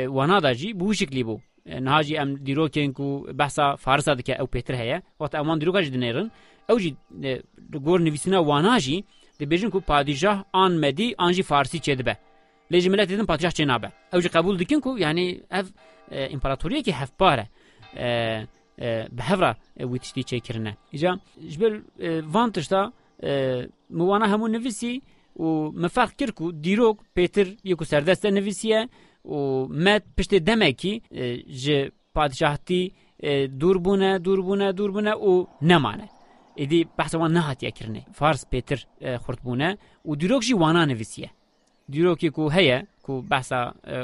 wana 0.05 0.43
da 0.43 0.53
jî 0.53 0.69
bû 0.71 0.95
şiklî 0.95 1.21
bû. 1.21 1.39
Niha 1.65 2.03
jî 2.03 2.15
em 2.15 2.35
dîrokên 2.35 2.93
ku 2.93 3.27
behsa 3.33 3.75
Farsa 3.75 4.17
dike 4.17 4.33
ew 4.33 4.45
pêtir 4.45 4.75
heye. 4.77 5.01
Wata 5.17 5.37
em 5.37 5.43
wan 5.43 5.61
dîroka 5.61 5.81
jî 5.83 5.91
dinêrin. 5.93 6.29
Ew 6.69 6.79
jî 6.79 6.95
gor 7.69 7.99
nivîsîna 7.99 8.37
wana 8.37 8.79
jî 8.79 9.03
dibêjin 9.39 9.69
ku 9.69 9.81
padîşah 9.81 10.43
an 10.53 10.71
medî 10.71 11.15
an 11.17 11.31
jî 11.31 11.43
Farsî 11.43 11.77
çêdibe 11.77 12.15
lê 12.71 12.79
ji 12.79 12.89
milletê 12.89 13.17
din 13.17 13.25
padîşah 13.25 13.51
çê 13.51 13.67
nabe. 13.67 13.89
Ew 14.13 14.21
jî 14.21 14.27
qebûl 14.29 14.59
dikin 14.59 14.79
ku 14.79 14.97
yani 14.99 15.41
ev 15.51 15.65
împaratoriyekî 16.11 16.91
hevpar 16.91 17.39
e 17.97 18.45
به 18.77 19.23
هفرا 19.23 19.55
ویتشتی 19.79 20.23
چه 20.23 20.39
کرنه 20.39 20.77
ایجا 20.91 21.19
جبل 21.49 21.81
وانتش 22.33 22.67
دا 22.67 22.91
موانا 23.89 24.25
همون 24.27 24.51
نویسی 24.51 25.01
و 25.39 25.43
مفرق 25.83 26.11
کرکو 26.19 26.51
دیروک 26.51 26.97
پیتر 27.15 27.47
یکو 27.63 27.83
سردسته 27.85 28.31
نویسیه 28.31 28.89
و 29.25 29.35
مد 29.69 30.03
پشت 30.17 30.33
دمه 30.35 30.71
کی 30.71 31.01
جه 31.63 31.91
پادشاهتی 32.15 32.91
دور 33.59 33.77
بونه 33.77 34.19
دوربونه 34.19 35.13
و 35.13 35.45
نمانه 35.61 36.09
ایدی 36.55 36.87
بحث 36.97 37.15
وان 37.15 37.33
نهات 37.33 37.63
یکرنه 37.63 38.05
فارس 38.13 38.45
پیتر 38.51 38.79
خورد 39.17 39.39
بونه 39.43 39.77
و 40.05 40.15
دیروک 40.15 40.41
جی 40.41 40.53
وانا 40.53 40.85
نویسیه 40.85 41.29
دیروکی 41.89 42.29
کو 42.29 42.49
هیا 42.49 42.83
کو 43.03 43.21
بحث 43.21 43.51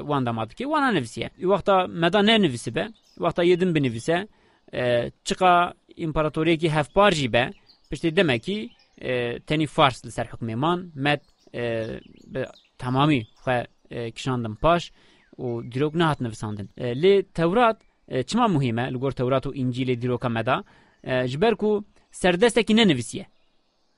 وان 0.10 0.24
دماد 0.24 0.54
کی 0.54 0.66
وانا 0.66 0.92
نویسیه 0.92 1.32
وقتا 1.44 1.88
مدا 1.88 2.22
نه 2.22 2.38
نویسی 2.38 2.72
به 2.72 2.90
وقتا 3.18 3.44
یدن 3.44 3.74
بنویسه 3.74 4.28
çiqa 5.24 5.74
împaratoriyekî 5.98 6.70
hevpar 6.70 7.12
jî 7.12 7.34
be 7.34 7.52
piştî 7.90 8.16
demekî 8.16 8.70
tenî 9.48 9.68
fars 9.68 10.06
li 10.06 10.12
ser 10.12 10.26
hukmê 10.26 10.56
man 10.56 10.92
met 10.96 11.22
bi 12.34 12.46
temamî 12.78 13.22
xwe 13.44 13.68
kişandin 14.12 14.56
paş 14.56 14.92
û 15.38 15.72
dîrok 15.72 15.96
nehat 15.96 16.22
nivisandin 16.22 16.70
lê 16.78 17.24
tewrat 17.24 17.78
çima 18.28 18.48
muhîm 18.48 18.80
e 18.80 18.94
li 18.94 18.98
gor 18.98 19.12
tewrat 19.12 19.46
û 19.46 19.50
încîlê 19.62 20.02
dîroka 20.02 20.30
me 20.30 20.46
da 20.46 20.64
ji 21.28 21.42
ber 21.42 21.56
ku 21.56 21.86
serdestekî 22.12 22.76
nenivîsiye 22.76 23.26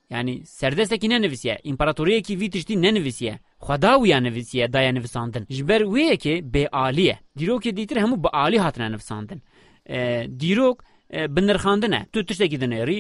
yani 0.10 0.46
serdestekî 0.46 1.10
nenivîsiye 1.10 1.60
împaratoriyekî 1.64 2.40
vî 2.40 2.50
tiştî 2.50 2.82
nenivîsiye 2.82 3.40
xweda 3.62 3.96
wiya 3.96 4.20
nivîsiye 4.20 4.74
daya 4.74 4.92
nivisandin 4.92 5.46
ji 5.50 5.68
ber 5.68 5.82
wê 5.82 6.14
yekê 6.14 6.36
bêalî 6.54 7.02
ye. 7.02 7.20
Dîrokê 7.38 7.78
dîtir 7.78 7.98
hemû 7.98 8.24
bi 8.24 8.28
alî 8.28 8.60
hatine 8.60 8.92
nivisandin 8.92 9.42
dîrok 10.40 10.84
bi 11.36 11.48
nirxandin 11.48 11.92
e 11.92 12.06
tu 12.14 12.26
tiştekî 12.26 12.58
dinêrî 12.64 13.00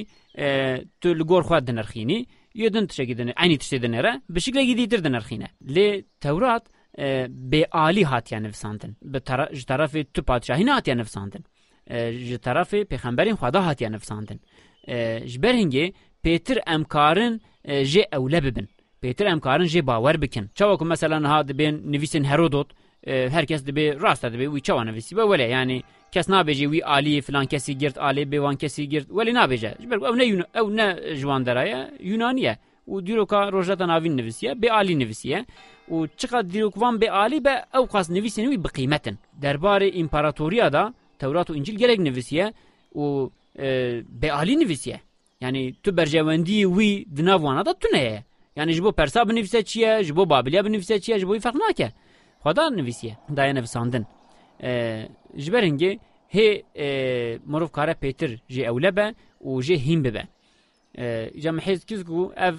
tu 1.01 1.19
li 1.19 1.23
gor 1.23 1.43
xwe 1.43 1.67
dinirxînî 1.67 2.25
yê 2.55 2.73
din 2.73 2.85
tiştekî 2.87 3.13
dinê 3.19 3.33
aynî 3.33 3.57
tiştê 3.57 3.77
dinêre 3.85 4.21
bi 4.29 4.41
şiklekî 4.41 4.77
dîtir 4.77 5.03
dinirxîne 5.03 5.47
lê 5.75 6.03
tewrat 6.21 6.65
bêalî 7.51 8.03
hatiye 8.03 8.43
nivisandin 8.43 8.97
bi 9.01 9.19
ji 9.57 9.65
terefê 9.65 10.05
tu 10.13 10.23
padişahî 10.23 10.65
hatiye 10.69 10.97
nivisandin 10.97 11.43
ji 12.27 12.35
terefê 12.35 12.85
pêxemberên 12.85 13.35
xweda 13.39 13.65
hatiye 13.65 13.91
nivisandin 13.91 14.39
ji 15.25 15.43
ber 15.43 15.53
hingê 15.53 15.93
pêtir 16.23 16.59
em 16.67 16.83
karin 16.83 17.41
jê 17.65 18.03
ewle 18.11 18.43
bibin. 18.43 18.67
Pêtir 19.01 19.25
em 19.25 19.39
karin 19.39 19.65
jê 19.65 19.87
bawer 19.87 20.21
bikin. 20.21 20.47
Çawa 20.55 20.77
ku 20.77 20.85
mesela 20.85 21.19
niha 21.19 21.47
dibên 21.47 21.75
nivîsên 21.91 22.23
Herodot 22.23 22.69
herkes 23.05 23.67
dibê 23.67 24.01
rast 24.01 24.23
dibê 24.23 24.45
wî 24.45 24.61
çawa 24.61 24.83
nivîsî 24.83 25.17
be 25.17 25.21
wele 25.21 25.43
yani 25.43 25.83
kes 26.11 26.29
nabêje 26.29 26.65
wî 26.73 26.79
aliyê 26.83 27.21
filan 27.21 27.45
kesî 27.45 27.77
girt 27.77 27.97
alê 27.97 28.23
bêwan 28.31 28.57
kesî 28.57 28.89
girt. 28.89 29.07
Welê 29.09 29.33
nabêje 29.33 29.81
ji 29.81 29.89
ber 29.91 29.97
ew 29.97 30.17
ne 30.17 30.25
ew 30.59 30.67
ne 30.77 31.15
ji 31.15 31.21
wan 31.21 31.45
deraya 31.45 31.91
Yunanî 31.99 32.41
ye 32.41 32.57
û 32.87 33.05
dîroka 33.05 33.51
rojeta 33.51 33.87
navîn 33.87 34.17
nivîsiye 34.17 34.51
bê 34.51 34.69
alî 34.69 34.99
nivîsiye 34.99 35.45
û 35.91 36.09
çiqa 36.17 36.49
dîrokvan 36.49 36.95
bê 37.01 37.09
alî 37.09 37.45
be 37.45 37.55
ew 37.73 37.85
xas 37.93 38.09
nivîsên 38.09 38.45
wî 38.51 38.63
bi 38.63 38.69
qîmetin 38.77 39.15
derbarê 39.41 39.89
împaratoriya 40.01 40.73
da 40.73 40.93
Tewrat 41.19 41.49
û 41.49 41.57
İncil 41.57 41.75
gelek 41.75 41.99
nivîsiye 41.99 42.53
û 42.95 43.29
bê 44.21 44.31
alî 44.31 44.59
nivîsiye 44.59 44.99
yani 45.41 45.75
tu 45.83 45.91
berjewendiyê 45.91 46.65
wî 46.77 47.17
di 47.17 47.25
nav 47.25 47.39
wana 47.39 47.65
da 47.65 47.73
tu 47.73 47.87
neye 47.93 48.23
yani 48.55 48.71
ji 48.73 48.83
bo 48.83 48.91
persa 48.91 49.29
binivîse 49.29 49.63
çi 49.63 49.79
ye 49.79 50.03
ji 50.03 50.15
bo 50.15 50.29
babiliya 50.29 50.65
binivîse 50.65 50.99
çi 50.99 51.11
ye 51.11 51.19
ji 51.19 51.27
bo 51.27 51.35
wî 51.35 51.39
feq 51.39 51.55
nake 51.55 51.91
xweda 52.41 52.69
nivîsiye 52.69 53.17
daya 53.35 53.53
nivîsandin 53.53 54.05
ji 55.35 55.51
ber 55.53 55.63
hingê 55.63 55.99
hê 56.33 56.47
mirov 57.45 57.71
kare 57.71 57.93
pêtir 57.93 58.39
jê 58.49 58.65
ewle 58.65 58.95
be 58.95 59.13
û 59.43 59.61
jê 59.61 59.77
hîn 59.77 60.03
bibe. 60.03 60.23
Îca 61.37 61.51
min 61.51 61.61
hêz 61.61 61.85
kis 61.85 62.03
ku 62.03 62.33
ev 62.35 62.55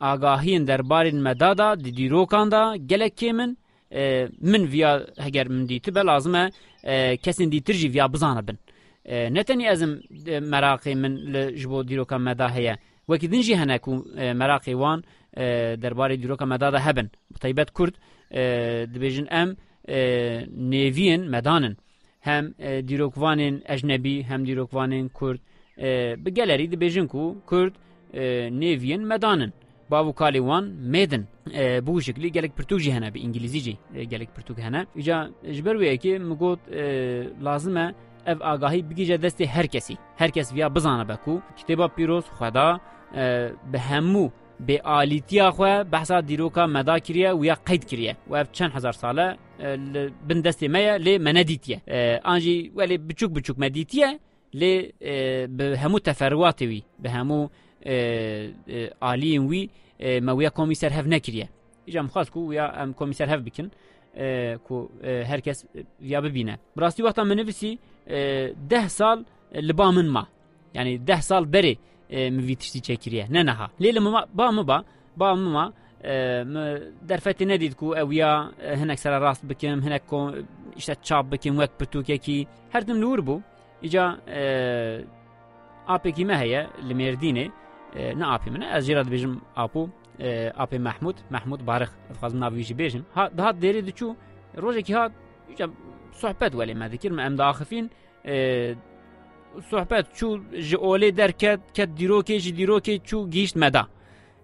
agahiyên 0.00 0.66
derbarên 0.66 1.16
meda 1.16 1.58
da 1.58 1.84
di 1.84 1.96
dîrokan 1.96 2.50
da 2.50 2.76
gelek 2.76 3.14
kêmin 3.16 3.56
min 4.40 4.66
viya 4.72 5.06
heger 5.18 5.46
min 5.48 5.68
dîtî 5.68 5.94
be 5.94 6.00
lazim 6.06 6.34
e 6.34 7.16
kesên 7.16 7.52
dîtir 7.52 7.74
jî 7.74 7.92
viya 7.92 8.12
bizane 8.12 8.48
bin. 8.48 8.58
Ne 9.34 9.44
tenî 9.44 9.66
ezim 9.66 10.02
merakê 10.26 10.94
min 10.94 11.34
li 11.34 11.56
ji 11.56 11.70
bo 11.70 11.88
dîroka 11.88 12.18
meda 12.18 12.54
heye. 12.54 12.76
Wekî 13.06 13.32
din 13.32 13.42
jî 13.42 13.56
hene 13.56 13.78
ku 13.78 14.06
merakê 14.16 14.72
wan 14.72 15.04
derbarê 15.82 16.22
dîroka 16.22 16.46
meda 16.46 16.72
da 16.72 16.86
hebin. 16.86 17.10
Bi 17.34 17.38
taybet 17.38 17.70
kurd 17.70 17.94
dibêjin 18.94 19.26
em 19.30 19.56
nêviyên 19.88 21.28
medanin 21.28 21.76
hem 22.20 22.44
dîrokvanên 22.88 23.62
ejnebî 23.74 24.22
hem 24.22 24.46
dîrokvanên 24.46 25.08
kurd 25.08 25.38
bi 26.24 26.34
gelerî 26.34 26.66
dibêjin 26.72 27.06
ku 27.06 27.36
kurd 27.46 27.74
nêviyên 28.62 29.02
medanin 29.12 29.52
bav 29.90 30.06
û 30.10 30.14
kalê 30.14 30.40
wan 30.48 30.64
mêdin 30.94 31.24
bu 31.86 32.02
şeklî 32.02 32.32
gelek 32.32 32.52
pirtûk 32.58 32.80
jî 32.80 32.92
hene 32.92 33.14
bi 33.14 33.18
îngilîzî 33.26 33.60
jî 33.60 33.74
gelek 34.12 34.28
pirtûk 34.36 34.58
hene. 34.60 34.86
Îca 34.96 35.30
ji 35.54 35.64
ber 35.64 35.74
wê 35.74 35.86
yekê 35.94 36.18
min 36.18 36.36
got 36.36 36.60
lazim 37.44 37.76
e 37.76 37.94
ev 38.26 38.38
agahî 38.40 38.90
bigîje 38.90 39.14
destê 39.14 39.46
her 39.46 39.66
kesî 39.66 39.94
herkes 40.16 40.54
viya 40.54 40.74
bizane 40.74 41.08
be 41.08 41.16
ku 41.24 41.42
kitêba 41.58 41.88
pîroz 41.96 42.24
xweda 42.36 42.80
bi 43.72 43.78
به 44.66 44.80
آلیتیا 44.84 45.50
خو 45.50 45.84
بحثا 45.84 46.20
دیروکا 46.20 46.66
مدا 46.66 46.98
کریە 46.98 47.30
و 47.38 47.44
یا 47.44 47.56
قید 47.66 47.84
کریە 47.90 48.14
و 48.30 48.44
چەند 48.52 48.72
هزار 48.76 48.92
ساله 48.92 49.36
آه، 49.60 49.76
بندستی 50.28 50.68
میا 50.68 50.96
لێ 50.96 51.18
مەنەدیتیە 51.26 51.78
آه، 51.88 52.20
آنجی 52.24 52.72
ولی 52.74 52.98
بچوک 52.98 53.30
بچوک 53.30 53.56
مەدیتیە 53.56 54.08
لێ 54.54 54.92
آه، 55.02 55.76
هەموو 55.76 56.52
وی 56.60 56.82
به 57.02 57.10
همو 57.10 57.48
ئالیم 59.02 59.46
وی 59.46 59.70
مەویە 60.00 60.50
کۆمیسەر 60.58 60.92
هەف 60.98 61.06
نەکریە 61.14 61.46
ئیژام 61.86 62.06
خواست 62.06 62.36
و 62.36 62.52
یا 62.52 62.66
ئەم 62.78 62.94
کمیسر 62.94 63.28
هف 63.34 63.40
بکن 63.40 63.70
کو 64.66 64.88
هەرکەس 65.30 65.58
یا 66.00 66.20
ببینە 66.20 66.54
بڕاستی 66.76 67.02
وەختە 67.06 67.22
منەویسی 67.30 67.78
ده 68.70 68.88
سال 68.88 69.24
لبامن 69.54 70.08
ما. 70.08 70.26
یعنی 70.74 70.98
ده 70.98 71.20
سال 71.20 71.44
بری 71.44 71.78
vî 72.46 72.56
tiştî 72.56 72.80
çekiriye 72.80 73.26
ne 73.30 73.46
neha 73.46 73.66
lê 73.80 73.94
li 73.94 74.00
ba 74.34 74.50
min 74.52 74.66
ba? 74.68 74.84
Ba 75.16 75.34
min 75.34 75.50
ma? 75.56 75.72
Derfetê 77.08 77.48
nedît 77.48 77.74
ku? 77.74 77.96
Ew 77.96 78.14
ya 78.14 78.52
hinek 78.80 78.98
sera 79.00 79.20
rast 79.20 79.44
bikim 79.48 79.82
hinek 79.82 80.02
işte 80.76 80.94
çap 81.02 81.32
bikim 81.32 81.54
wek 81.60 81.70
pirtûkekî 81.80 82.46
her 82.70 82.86
tim 82.86 83.02
li 83.02 83.06
wir 83.06 83.26
bû 83.28 83.40
îca 83.82 84.04
apekî 85.88 86.24
me 86.24 86.38
heye 86.38 86.66
li 86.88 86.94
mêrdînê 86.94 87.50
ne 88.18 88.24
apê 88.24 88.50
min 88.50 88.60
ez 88.60 88.88
jê 88.88 88.94
re 88.96 89.00
dibêjim 89.00 89.34
apû 89.56 89.88
apê 90.64 90.78
Mehmud 90.78 91.16
sohbet 99.70 100.06
çû 100.14 100.60
ji 100.60 100.76
olê 100.76 101.16
derket 101.16 101.60
ket 101.74 101.88
dîrokê 101.98 102.38
ji 102.38 102.50
dîrokê 102.54 103.00
çû 103.08 103.30
gîşt 103.30 103.56
meda 103.56 103.88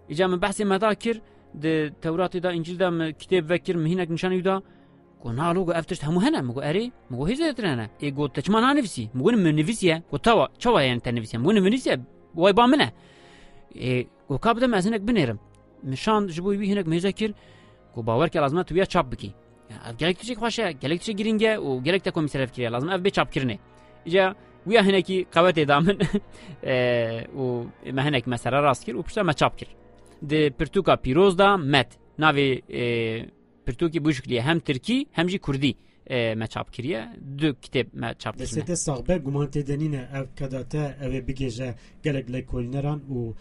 îca 0.08 0.28
min 0.28 0.38
behsê 0.38 0.64
meda 0.64 0.94
kir 0.94 1.20
di 1.62 1.92
tewratê 2.02 2.42
da 2.42 2.78
da 2.78 2.90
me 2.90 3.10
kitêb 3.10 3.48
vekir 3.50 3.74
min 3.74 3.90
hînek 3.90 4.10
nişanî 4.10 4.44
da 4.44 4.62
got 5.22 5.34
nalo 5.34 5.66
got 5.66 5.76
ev 5.76 5.82
tişt 5.82 6.02
hemû 6.02 6.24
hene 6.24 6.40
min 6.42 6.52
got 6.54 6.64
erê 6.64 6.90
min 7.10 7.18
got 7.18 7.30
hêzê 7.30 7.54
tir 7.54 7.64
hene 7.64 7.90
ê 8.00 8.10
got 8.10 8.34
te 8.34 8.42
çima 8.42 8.62
nanivîsî 8.62 9.10
min 9.14 9.22
got 9.24 9.34
min 9.34 9.56
nivîsiye 9.56 10.02
got 10.10 10.22
tawa 10.22 10.48
çawa 10.58 10.82
yani 10.82 11.00
te 11.00 11.14
nivîsiye 11.14 11.38
min 11.42 11.46
got 11.46 11.54
nivîsiye 11.54 11.96
way 12.34 12.56
ba 12.56 12.66
min 12.66 12.80
e 12.80 12.90
ê 13.74 14.06
got 14.28 14.40
ka 14.40 14.56
bide 14.56 14.66
me 14.66 14.76
ez 14.76 14.86
hinek 14.86 15.02
binêrim 15.02 15.38
min 15.82 15.94
şand 15.94 16.28
ji 16.28 16.44
bo 16.44 16.54
wî 16.54 16.66
hinek 16.70 16.86
mêze 16.86 17.12
kir 17.12 17.34
got 17.94 18.06
bawer 18.06 18.28
ke 18.28 18.38
lazim 18.38 18.58
e 18.58 18.64
tu 18.64 18.76
ya 18.76 18.86
çap 18.86 19.12
bikî 19.12 19.34
ev 19.88 19.96
gelek 19.98 20.18
tişek 20.18 20.38
xweş 20.38 20.58
e 20.58 20.72
gelek 20.72 21.00
tişek 21.00 21.18
giring 21.18 21.42
e 21.42 21.46
û 21.46 21.82
gelek 21.82 22.04
te 22.04 22.10
komîser 22.10 22.40
ev 22.40 22.48
kiriye 22.48 22.70
lazim 22.70 22.90
ev 22.90 23.04
bê 23.04 23.10
çapkirinê 23.10 23.58
îca 24.06 24.34
ویا 24.68 24.82
هنکی 24.82 25.26
قوت 25.32 25.58
دامن. 25.58 25.96
و 27.38 27.42
ما 27.96 28.02
هنک 28.02 28.28
مسره 28.28 28.60
راست 28.60 28.84
کرد 28.84 28.96
و 28.96 29.02
پشتا 29.02 29.22
ما 29.22 29.32
چاپ 29.32 29.56
کرد 29.56 29.74
د 30.30 30.48
پرتوکا 30.58 30.96
پیروز 30.96 31.36
دا 31.36 31.56
مت 31.56 31.90
ناوی 32.18 32.62
پرتوکی 33.66 34.00
بوشکلیه 34.00 34.42
هم 34.42 34.58
ترکی 34.58 35.06
هم 35.12 35.26
جی 35.26 35.38
کردی 35.38 35.76
ما 36.40 36.46
چاپ 36.46 36.70
کریه 36.70 37.00
دو 37.38 37.52
کتاب 37.52 37.86
ما 37.94 38.12
چاپ 38.12 38.36
کرد 38.36 38.44
سته 38.44 38.74
صاحبه 38.74 39.18
گمان 39.18 39.46
تدنینه 39.46 40.08
او 40.14 40.24
کداتا 40.38 40.84
او 41.02 41.12
بگیجه 41.28 41.74
گلگ 42.04 42.30
لکولنران 42.30 43.00
و 43.16 43.34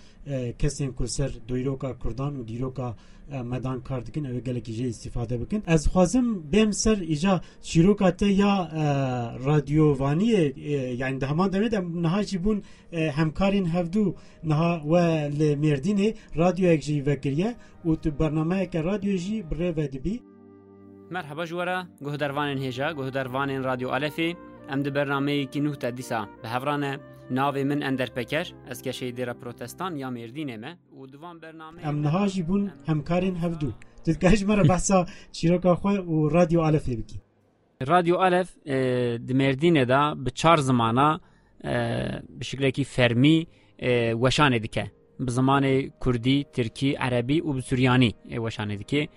کسیم 0.60 0.92
کسر 1.00 1.32
دویروکا 1.48 1.94
کردان 2.04 2.36
و 2.38 2.44
دیروکا 2.44 2.96
مدان 3.32 3.82
کار 3.82 4.02
دکن 4.02 4.26
او 4.26 4.40
گلکی 4.40 4.74
جه 4.74 4.88
استفاده 4.88 5.38
بکن 5.38 5.62
از 5.66 5.88
خوازم 5.88 6.40
بیم 6.40 6.72
سر 6.72 6.96
ایجا 6.96 7.42
شیروکات 7.62 8.22
یا 8.22 8.70
رادیو 9.38 9.94
وانی 9.94 10.26
یعنی 10.26 11.18
ده 11.18 11.28
همان 11.28 11.50
دمه 11.50 11.70
ده 11.70 11.80
نها 11.80 12.24
چی 12.24 12.38
بون 12.38 12.62
همکارین 12.94 13.68
هفدو 13.68 14.16
نها 14.44 14.82
و 14.86 14.96
لمردینه 15.40 16.14
رادیو 16.36 16.70
اک 16.70 16.80
جی 16.80 17.02
وکریه 17.02 17.56
و 17.86 17.96
تو 17.96 18.12
برنامه 18.12 18.66
که 18.66 18.82
رادیو 18.82 19.18
جی 19.18 19.42
بره 19.42 19.72
و 19.72 19.88
دبی 19.88 20.22
مرحبا 21.12 21.46
جوارا 21.46 21.84
گهدروانین 22.02 22.58
هیجا 22.58 22.94
گهدروانین 22.94 23.64
رادیو 23.64 23.88
الفی 23.88 24.36
ام 24.70 24.84
ده 24.84 24.90
برنامه 24.90 25.46
کی 25.46 25.60
نوه 25.60 25.76
تدیسا 25.76 26.28
به 26.42 26.50
هفرانه 26.50 27.00
ناوی 27.31 27.65
من 27.65 27.83
اندر 27.83 28.07
پکر 28.07 28.47
از 28.67 28.83
کشی 28.83 29.13
دیرا 29.13 29.35
پروتستان 29.35 29.97
یا 29.97 30.11
مردینه 30.11 30.57
ما 30.57 31.01
و 31.03 31.07
دوان 31.07 31.39
برنامه 31.41 31.87
ام 31.87 32.01
نهاجی 32.01 32.43
بون 32.43 32.73
همکارین 32.87 33.37
هفدو 33.37 33.73
تلکهش 34.05 34.43
مرا 34.43 34.63
بحثا 34.63 35.07
چیروکا 35.33 35.75
خو 35.75 35.89
و 35.89 36.29
رادیو 36.29 36.61
الفی 36.61 36.97
بکی 36.97 37.21
رادیو 37.81 38.17
الف 38.17 38.59
د 39.29 39.33
مردینه 39.33 39.85
دا 39.85 40.15
به 40.15 40.31
چار 40.31 40.57
زمانه 40.57 41.21
به 42.39 42.45
شکلی 42.45 42.71
کی 42.71 42.85
فرمی 42.85 43.47
وشانه 44.23 44.59
دکه 44.59 44.91
به 45.21 45.31
زمان 45.31 45.91
کردی 46.05 46.47
ترکی 46.53 46.95
عربی 46.95 47.41
و 47.41 47.61
سوریانی 47.61 48.15
وشانه 48.39 48.77
دکه 48.77 49.09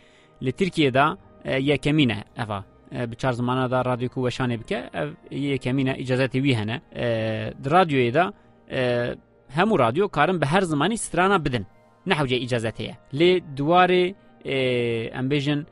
لترکیه 0.42 0.92
دا 0.92 1.18
یەکەمینە 1.46 2.20
ئەڤ 2.38 2.50
bi 2.50 2.54
çar 2.56 2.62
zimana 2.62 2.69
بچار 2.93 3.33
زمانه 3.33 3.69
دا 3.69 3.83
رادیو 3.83 4.09
کو 4.09 4.27
وشانه 4.27 4.57
بکه 4.57 4.91
یکمینه 5.31 5.95
اجازتی 5.99 6.41
وی 6.41 6.53
هنه. 6.53 6.83
آه، 6.97 7.53
رادیوی 7.65 8.11
دا 8.11 8.33
آه، 8.71 9.15
همو 9.57 9.77
رادیو 9.77 10.07
کارم 10.07 10.39
به 10.39 10.47
هر 10.47 10.61
زمانی 10.61 10.97
سترانه 10.97 11.39
بدن. 11.39 11.67
نحو 12.07 12.27
اجازه 12.31 12.71
تیه 12.71 12.99
لی 13.13 13.41
دواره 13.41 14.15
آه، 14.47 15.19
ام 15.19 15.29
بیجن 15.29 15.67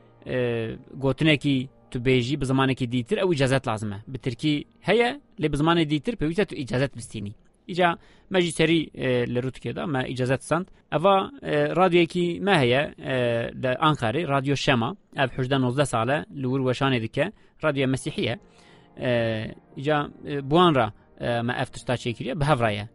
گوتنه 0.99 1.35
کی 1.37 1.69
تو 1.91 1.99
بیجی 1.99 2.35
به 2.37 2.45
زمانه 2.45 2.73
کی 2.73 2.87
دیتر 2.87 3.19
أو 3.19 3.31
اجازت 3.31 3.67
لازمه. 3.67 4.03
بترکی 4.13 4.65
هیا 4.81 5.17
لی 5.39 5.47
به 5.49 5.57
زمانه 5.57 5.85
دیتر 5.85 6.15
پیویتا 6.15 6.43
تو 6.43 6.55
اجازت 6.59 6.95
بستینی 6.97 7.35
ئیجا 7.69 7.89
مەژیسەری 8.33 8.81
لە 9.33 9.39
ڕوتکێدا 9.45 9.83
مە 9.93 10.01
ئیجازەت 10.11 10.41
سند 10.49 10.65
ئەڤ 10.93 11.05
رادیۆکی 11.79 12.27
مە 12.45 12.55
هەیە 12.61 12.81
لە 13.63 13.71
ئانقاری 13.83 14.23
رادیۆ 14.33 14.55
شما، 14.65 14.89
ئەف 15.19 15.29
حجده 15.37 15.57
19 15.57 15.85
ساڵە 15.93 16.17
لور 16.41 16.59
وەشانێ 16.67 16.99
دیکە 17.05 17.25
رادیۆ 17.63 17.85
مەسیحیە 17.93 18.35
ئیجا 19.77 19.97
بوانرا 20.49 20.87
مە 21.47 21.53
ئەف 21.59 21.69
تشتا 21.73 21.95
چێکریە 22.03 22.33
بە 22.39 22.45
هەڤڕایە 22.49 22.85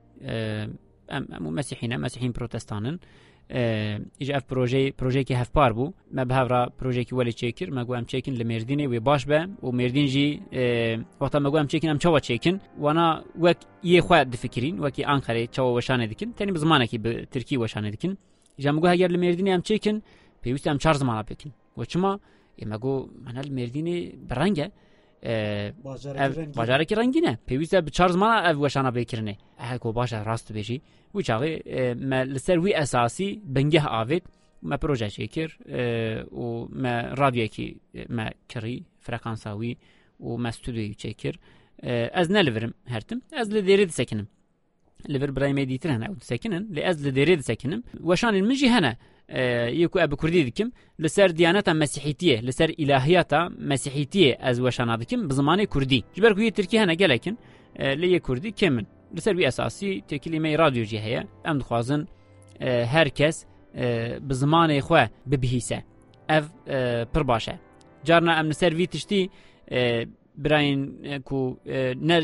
ئەم 1.13 1.25
مەسیحینە 1.59 1.97
مەسیحین 2.05 2.33
پرۆتستانن 2.37 2.97
ایجا 4.18 4.36
اف 4.36 4.46
پروژه 4.46 4.92
پروژه 4.92 5.24
که 5.24 5.38
هفپار 5.38 5.74
بو 5.74 5.94
ما 6.14 6.26
به 6.26 6.36
هفرا 6.36 6.66
پروژه 6.80 7.04
که 7.04 7.16
ولی 7.16 7.34
چیکر 7.34 7.70
ما 7.70 7.84
گوام 7.84 8.06
چیکن 8.06 8.32
لمردینه 8.32 8.88
و 8.88 9.00
باش 9.00 9.26
به 9.26 9.48
و 9.64 9.72
مردین 9.72 10.08
جی 10.08 10.42
وقتا 11.22 11.40
ما 11.40 11.50
گوام 11.52 11.68
چیکن 11.68 11.90
ام 11.90 11.98
چوا 11.98 12.20
چیکن 12.20 12.60
وانا 12.80 13.24
وک 13.42 13.58
یه 13.84 14.02
خو 14.02 14.24
دفکرین 14.24 14.80
وکی 14.80 15.04
انقره 15.04 15.48
چوا 15.48 15.74
وشانه 15.74 16.08
دکن 16.08 16.32
تنی 16.32 16.52
بزمانه 16.52 16.88
کی 16.88 16.98
به 16.98 17.26
ترکی 17.32 17.58
وشانه 17.58 17.92
دکن 17.92 18.18
ایجا 18.58 18.72
ما 18.72 18.80
گو 18.82 18.88
هگر 18.88 19.08
لمردینه 19.08 19.52
ام 19.52 19.62
چیکن 19.62 20.02
پیوست 20.42 20.68
ام 20.68 20.78
چهار 20.78 20.94
زمانه 20.94 21.24
بکن 21.24 21.52
و 21.78 21.86
چما 21.86 22.20
ما 22.66 22.78
گو 22.78 23.10
من 23.26 23.42
لمردینه 23.42 24.12
برنگه 24.30 24.72
باجارێکی 26.60 26.96
ڕنگینە 27.00 27.34
پێویستە 27.48 27.78
بچار 27.88 28.10
زمانە 28.16 28.38
ئەف 28.46 28.56
وەشانە 28.64 28.92
بێکردێ 28.98 29.36
هەکۆ 29.72 29.90
باشە 29.98 30.18
ڕاست 30.28 30.48
بێژی 30.56 30.80
و 31.16 31.22
چاغی 31.28 31.54
لەسەر 32.36 32.58
وی 32.64 32.74
ئەساسی 32.80 33.30
بنگە 33.56 33.82
ئاوێت 33.94 34.26
مە 34.70 34.76
پرۆژێکی 34.82 35.28
کرد 35.36 35.54
و 36.42 36.46
ڕادیەکی 37.20 37.68
مە 38.16 38.26
کڕی 38.52 38.78
فرەکانساوی 39.06 39.74
و 40.26 40.30
مەستودوی 40.44 40.96
چێ 41.02 41.12
کرد 41.22 41.40
ئەس 42.16 42.28
نەلورم 42.36 42.74
هەرتم 42.94 43.20
ئەس 43.38 43.48
لە 43.56 43.62
دێرە 43.68 43.86
دسەکنم 43.92 44.28
لبر 45.09 45.31
برايمي 45.31 45.65
ديتر 45.65 45.91
هنا 45.91 46.07
أو 46.07 46.15
ساكنن 46.21 46.67
لاز 46.71 47.09
لديريد 47.09 47.41
ساكنن. 47.41 47.83
وشان 48.01 48.35
المجي 48.35 48.69
هنا 48.69 48.97
آه، 49.31 49.67
يكو 49.67 49.99
ابو 49.99 50.17
كردي 50.17 50.43
دكم 50.43 50.71
لسر 50.99 51.31
ديانتا 51.31 51.73
مسيحيتية 51.73 52.41
لسر 52.41 52.75
إلهياتا 52.81 53.51
مسيحيتية 53.59 54.39
أز 54.41 54.61
وشان 54.61 54.99
دكم 54.99 55.29
بزمان 55.29 55.65
كردي. 55.65 56.05
جبر 56.17 56.33
كوي 56.33 56.51
تركي 56.51 56.79
هنا 56.79 56.95
جلكن 56.95 57.37
آه، 57.77 57.95
لي 57.95 58.19
كردي 58.19 58.51
كمن. 58.51 58.85
لسر 59.15 59.33
بي 59.33 59.49
أساسي 59.49 60.01
تكلمه 60.09 60.57
راديو 60.57 60.85
جي 60.85 61.01
هي 61.01 61.27
أم 61.47 61.59
دخوازن 61.59 62.07
آه، 62.61 62.85
هركس 62.85 63.47
بزمان 64.19 64.81
خو 64.81 65.05
ببهيسة 65.27 65.83
أف 66.31 66.51
پرباشة. 67.15 67.59
جارنا 68.07 68.41
أم 68.41 68.53
سر 68.53 68.75
وی 68.75 68.87
تشتي 68.87 69.31
براين 70.39 70.79
کو 71.25 71.57
آه، 71.67 71.95
نر 71.95 72.21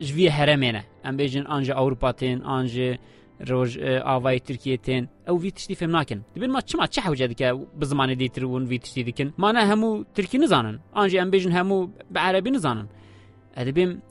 جوی 0.00 0.28
هرمینه 0.28 0.84
ام 1.04 1.16
بیجن 1.16 1.46
آنجا 1.46 1.74
اوروپا 1.74 2.12
تین 2.12 2.42
آنجا 2.42 2.94
روج 3.40 3.78
آه، 3.78 3.98
آوای 3.98 4.38
ترکیه 4.40 4.76
تین. 4.76 5.08
أو 5.28 5.40
وی 5.40 5.50
تشتی 5.50 5.74
فهم 5.74 5.90
ناکن. 5.90 6.24
دبین 6.36 6.50
ما 6.50 6.60
چما 6.60 6.86
چه 6.86 7.00
حوجه 7.00 7.26
دکه؟ 7.26 7.52
بزمانه 7.52 8.14
دیتر 8.14 8.44
ون 8.44 8.64
وی 8.64 8.78
تشتی 8.78 9.02
دکن. 9.02 9.32
مانا 9.38 9.60
همو 9.60 10.04
ترکی 10.14 10.38
نزانن. 10.38 10.78
آنجا 10.92 11.22
ام 11.22 11.30
بیجن 11.30 11.52
همو 11.52 11.88
بعربی 12.10 12.50
نزانن. 12.50 12.88
آه، 13.56 13.62
ادبیم 13.62 14.02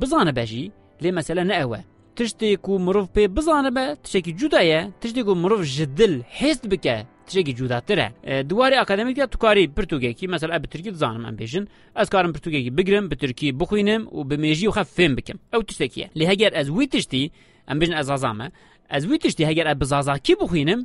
بزانه 0.00 0.32
بجی 0.32 0.72
لی 1.00 1.10
مثلا 1.10 1.42
نه 1.42 1.54
اوه. 1.54 1.80
تشتێک 2.16 2.64
آه، 2.68 2.72
و 2.72 2.78
مرۆڤ 2.86 3.06
پێ 3.14 3.24
بزانە 3.36 3.70
بە 3.76 3.84
تشتێکی 4.04 4.32
جودایە 4.40 4.80
تشتێک 5.00 5.26
و 5.28 5.34
مرۆڤ 5.42 5.62
ژدل 5.76 6.14
هێست 6.40 6.64
بکە 6.72 6.96
تشتێکی 7.26 7.52
جوداترە 7.58 8.08
دوواری 8.50 8.76
ئاکادمیکدا 8.80 9.26
مثلا 9.26 9.66
پرتوگێکی 9.76 10.26
مەسەر 10.32 10.50
ئە 10.54 10.58
بترکی 10.64 10.90
زانم 11.02 11.24
ئەم 11.26 11.36
بێژن 11.40 11.64
ئەسکارم 11.98 12.32
پرتوگێکی 12.36 12.70
بگرم 12.78 13.08
بترکی 13.08 13.52
بخوینم 13.52 14.02
و 14.16 14.20
بمێژی 14.30 14.66
و 14.68 14.72
خە 14.76 14.84
فێم 14.96 15.12
بکەم 15.18 15.38
ئەو 15.52 15.62
تشتێکیە 15.68 16.06
لێ 16.18 16.24
هەگەر 16.32 16.52
ئەس 16.58 16.68
وی 16.76 16.86
تشتی 16.92 17.30
ئەم 17.68 17.76
بژن 17.80 17.94
ئەزازامە 18.00 18.46
ئەس 18.92 19.04
وی 19.08 19.18
تشتی 19.18 19.44
هەگەر 19.50 19.66
ئە 19.70 19.74
بزازاکی 19.80 20.34
بخوینم 20.40 20.80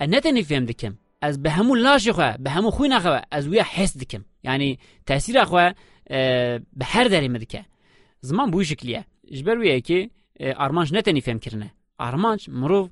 ئە 0.00 0.04
نەتەنی 0.12 0.42
فێم 0.48 0.64
دکەم 0.70 0.94
ئەس 1.22 1.34
بە 1.44 1.50
هەموو 1.56 1.74
لاشیخوا 1.84 2.30
بە 2.44 2.50
هەموو 2.56 2.70
خوی 2.76 2.88
نەخەوە 2.94 3.20
ئەس 3.32 3.44
ویە 3.50 3.64
حس 3.74 3.92
دکەم 4.02 4.22
ینی 4.44 4.78
تاسیراخوا 5.06 5.66
آه، 6.10 6.58
بە 6.78 6.84
هەر 6.92 7.06
دەری 7.12 7.30
مدکە 7.34 7.62
زمان 8.28 8.50
بووی 8.50 8.66
شکلیە 8.70 9.02
ژبەر 9.36 9.56
ویەکی 9.62 10.00
ارمانج 10.40 10.94
نتنی 10.94 11.20
فهم 11.20 11.38
کرنه 11.38 11.70
ارمانج 12.00 12.50
مرو 12.50 12.90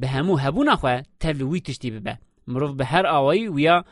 به 0.00 0.08
همو 0.08 0.36
هبونا 0.36 0.76
خو 0.76 1.00
تل 1.20 1.42
وی 1.42 1.60
تشتی 1.60 1.90
به 1.90 2.18
مرو 2.46 2.74
به 2.74 2.84
هر 2.84 3.06
اوایی 3.06 3.48
ویا 3.48 3.84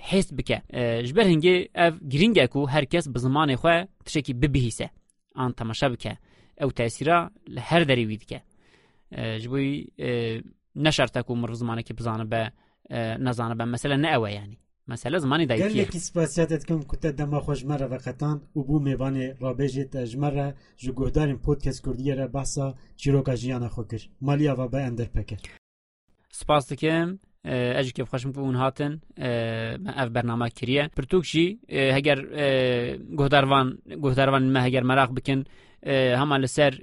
حس 0.00 0.32
بکه 0.34 0.62
جبر 1.02 1.22
هنگی 1.22 1.68
اف 1.74 1.94
گرینگ 2.10 2.46
کو 2.46 2.66
هر 2.66 2.84
کس 2.84 3.08
به 3.08 3.18
زمان 3.18 3.56
خو 3.56 3.82
تشکی 4.04 4.32
ببهیسه 4.32 4.90
ان 5.36 5.52
تماشا 5.52 5.88
بکه 5.88 6.18
او 6.60 6.70
تاثیرا 6.70 7.30
هر 7.58 7.84
دری 7.84 8.04
وی 8.04 8.16
دکه 8.16 8.42
جبوی 9.38 9.86
نشرتکو 10.76 11.34
مرو 11.34 11.54
زمانه 11.54 11.82
کی 11.82 11.94
بزانه 11.94 12.24
به 12.24 12.52
نزانه 13.18 13.54
به 13.54 13.64
مثلا 13.64 13.96
نه 13.96 14.08
اوه 14.08 14.32
یعنی. 14.32 14.58
بزانە 14.89 14.89
بە 14.89 14.93
نەزانە 14.93 15.15
بە 15.15 15.15
مەسەلە 15.15 15.15
نەوە 15.15 15.15
ینی 15.15 15.15
مەسەلە 15.15 15.17
زمانی 15.17 15.45
دایکی 15.45 15.99
سپاسیاتت 15.99 16.63
کەم 16.65 16.81
کوتە 16.91 17.09
دەما 17.19 17.39
خۆشمەرە 17.45 17.87
بەقەتان 17.93 18.37
و 18.55 18.63
بوو 18.63 18.85
mêvanê 18.87 19.27
ڕابێژێت 19.43 19.93
ژمەرە 20.11 20.47
ji 20.77 20.91
guhdarên 20.91 21.39
podcast 21.47 21.79
Kurdiyê 21.85 22.13
re 22.17 22.33
behsa 22.33 22.75
çîroka 22.97 23.35
jiyana 23.35 23.69
xwe 23.69 23.87
kir 23.87 24.09
maliya 24.21 24.53
ve 24.57 24.71
be 24.73 24.77
em 24.77 24.97
derpekir 24.97 25.39
Spas 26.31 26.69
dikim 26.69 27.19
eji 27.79 27.93
kev 27.93 28.05
xweşim 28.05 28.33
ku 28.33 28.41
hûn 28.41 28.55
hatin 28.55 29.01
ev 30.01 30.09
bernama 30.15 30.49
kiriye 30.49 30.83
pirtûk 30.97 31.23
jî 31.23 31.59
heger 31.69 32.19
guhdarvan 33.19 33.77
guhdarvan 34.03 34.43
me 34.43 34.59
heger 34.65 34.83
merak 34.83 35.15
bikin 35.17 35.45
hema 36.19 36.35
li 36.35 36.47
ser 36.47 36.73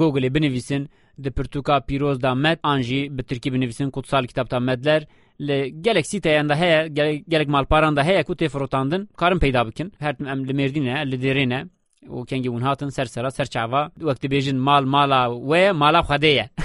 Googleê 0.00 0.34
binivîsin 0.34 0.88
di 1.17 1.29
pirtûka 1.31 1.81
pîroz 1.87 2.21
da 2.21 2.35
med 2.35 2.59
an 2.63 2.81
jî 2.81 3.17
bi 3.17 3.23
tirkî 3.23 3.53
binivîsin 3.53 3.89
kutsal 3.91 4.25
kitapta 4.25 4.59
medler 4.59 5.07
li 5.41 5.81
gelek 5.81 6.05
sîteyan 6.07 6.49
da 6.49 6.55
heye 6.55 6.87
gelek 7.27 7.47
malparan 7.47 7.95
da 7.95 8.03
heye 8.03 8.23
ku 8.23 8.33
tê 8.33 8.49
firotandin 8.49 9.09
karin 9.17 9.39
peyda 9.39 9.67
bikin. 9.67 9.93
Her 9.99 10.15
em 10.33 10.47
li 10.47 10.53
mêrdîne 10.53 11.11
li 11.11 11.17
dêrê 11.23 11.49
ne 11.49 11.65
û 12.07 12.25
kengî 12.25 12.49
hûn 12.49 12.61
hatin 12.61 12.89
ser 12.89 13.05
sera 13.05 13.31
ser 13.31 13.45
çava. 13.45 13.91
Wek 13.99 14.17
dibêjin 14.23 14.57
mal 14.57 14.83
mala 14.85 15.25
wê 15.25 15.73
mala 15.73 15.99
xwedê 15.99 16.31
ye 16.39 16.49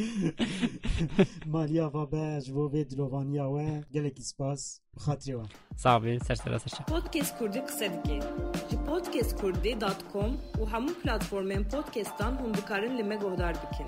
مالیا 1.53 1.87
و 1.93 2.05
به 2.05 2.41
جوو 2.45 2.69
به 2.69 2.83
دلوانیا 2.83 3.47
و 3.51 3.57
gelekî 3.95 4.23
spas 4.31 4.61
xatirê 5.05 5.35
wan 5.39 5.49
Savê 5.83 6.19
ser 6.27 6.35
ser 6.35 6.57
ser 6.59 6.85
Podcast 6.93 7.31
Kurdî 7.37 7.61
qise 7.67 7.87
dike 7.93 8.19
ji 8.69 8.77
podcastkurdî.com 8.89 10.31
û 10.59 10.61
hemû 10.73 10.91
platformên 11.01 11.63
podcastan 11.73 12.33
hûn 12.41 12.53
dikarin 12.57 12.93
li 12.97 13.03
me 13.03 13.15
guhdar 13.23 13.53
bikin. 13.63 13.87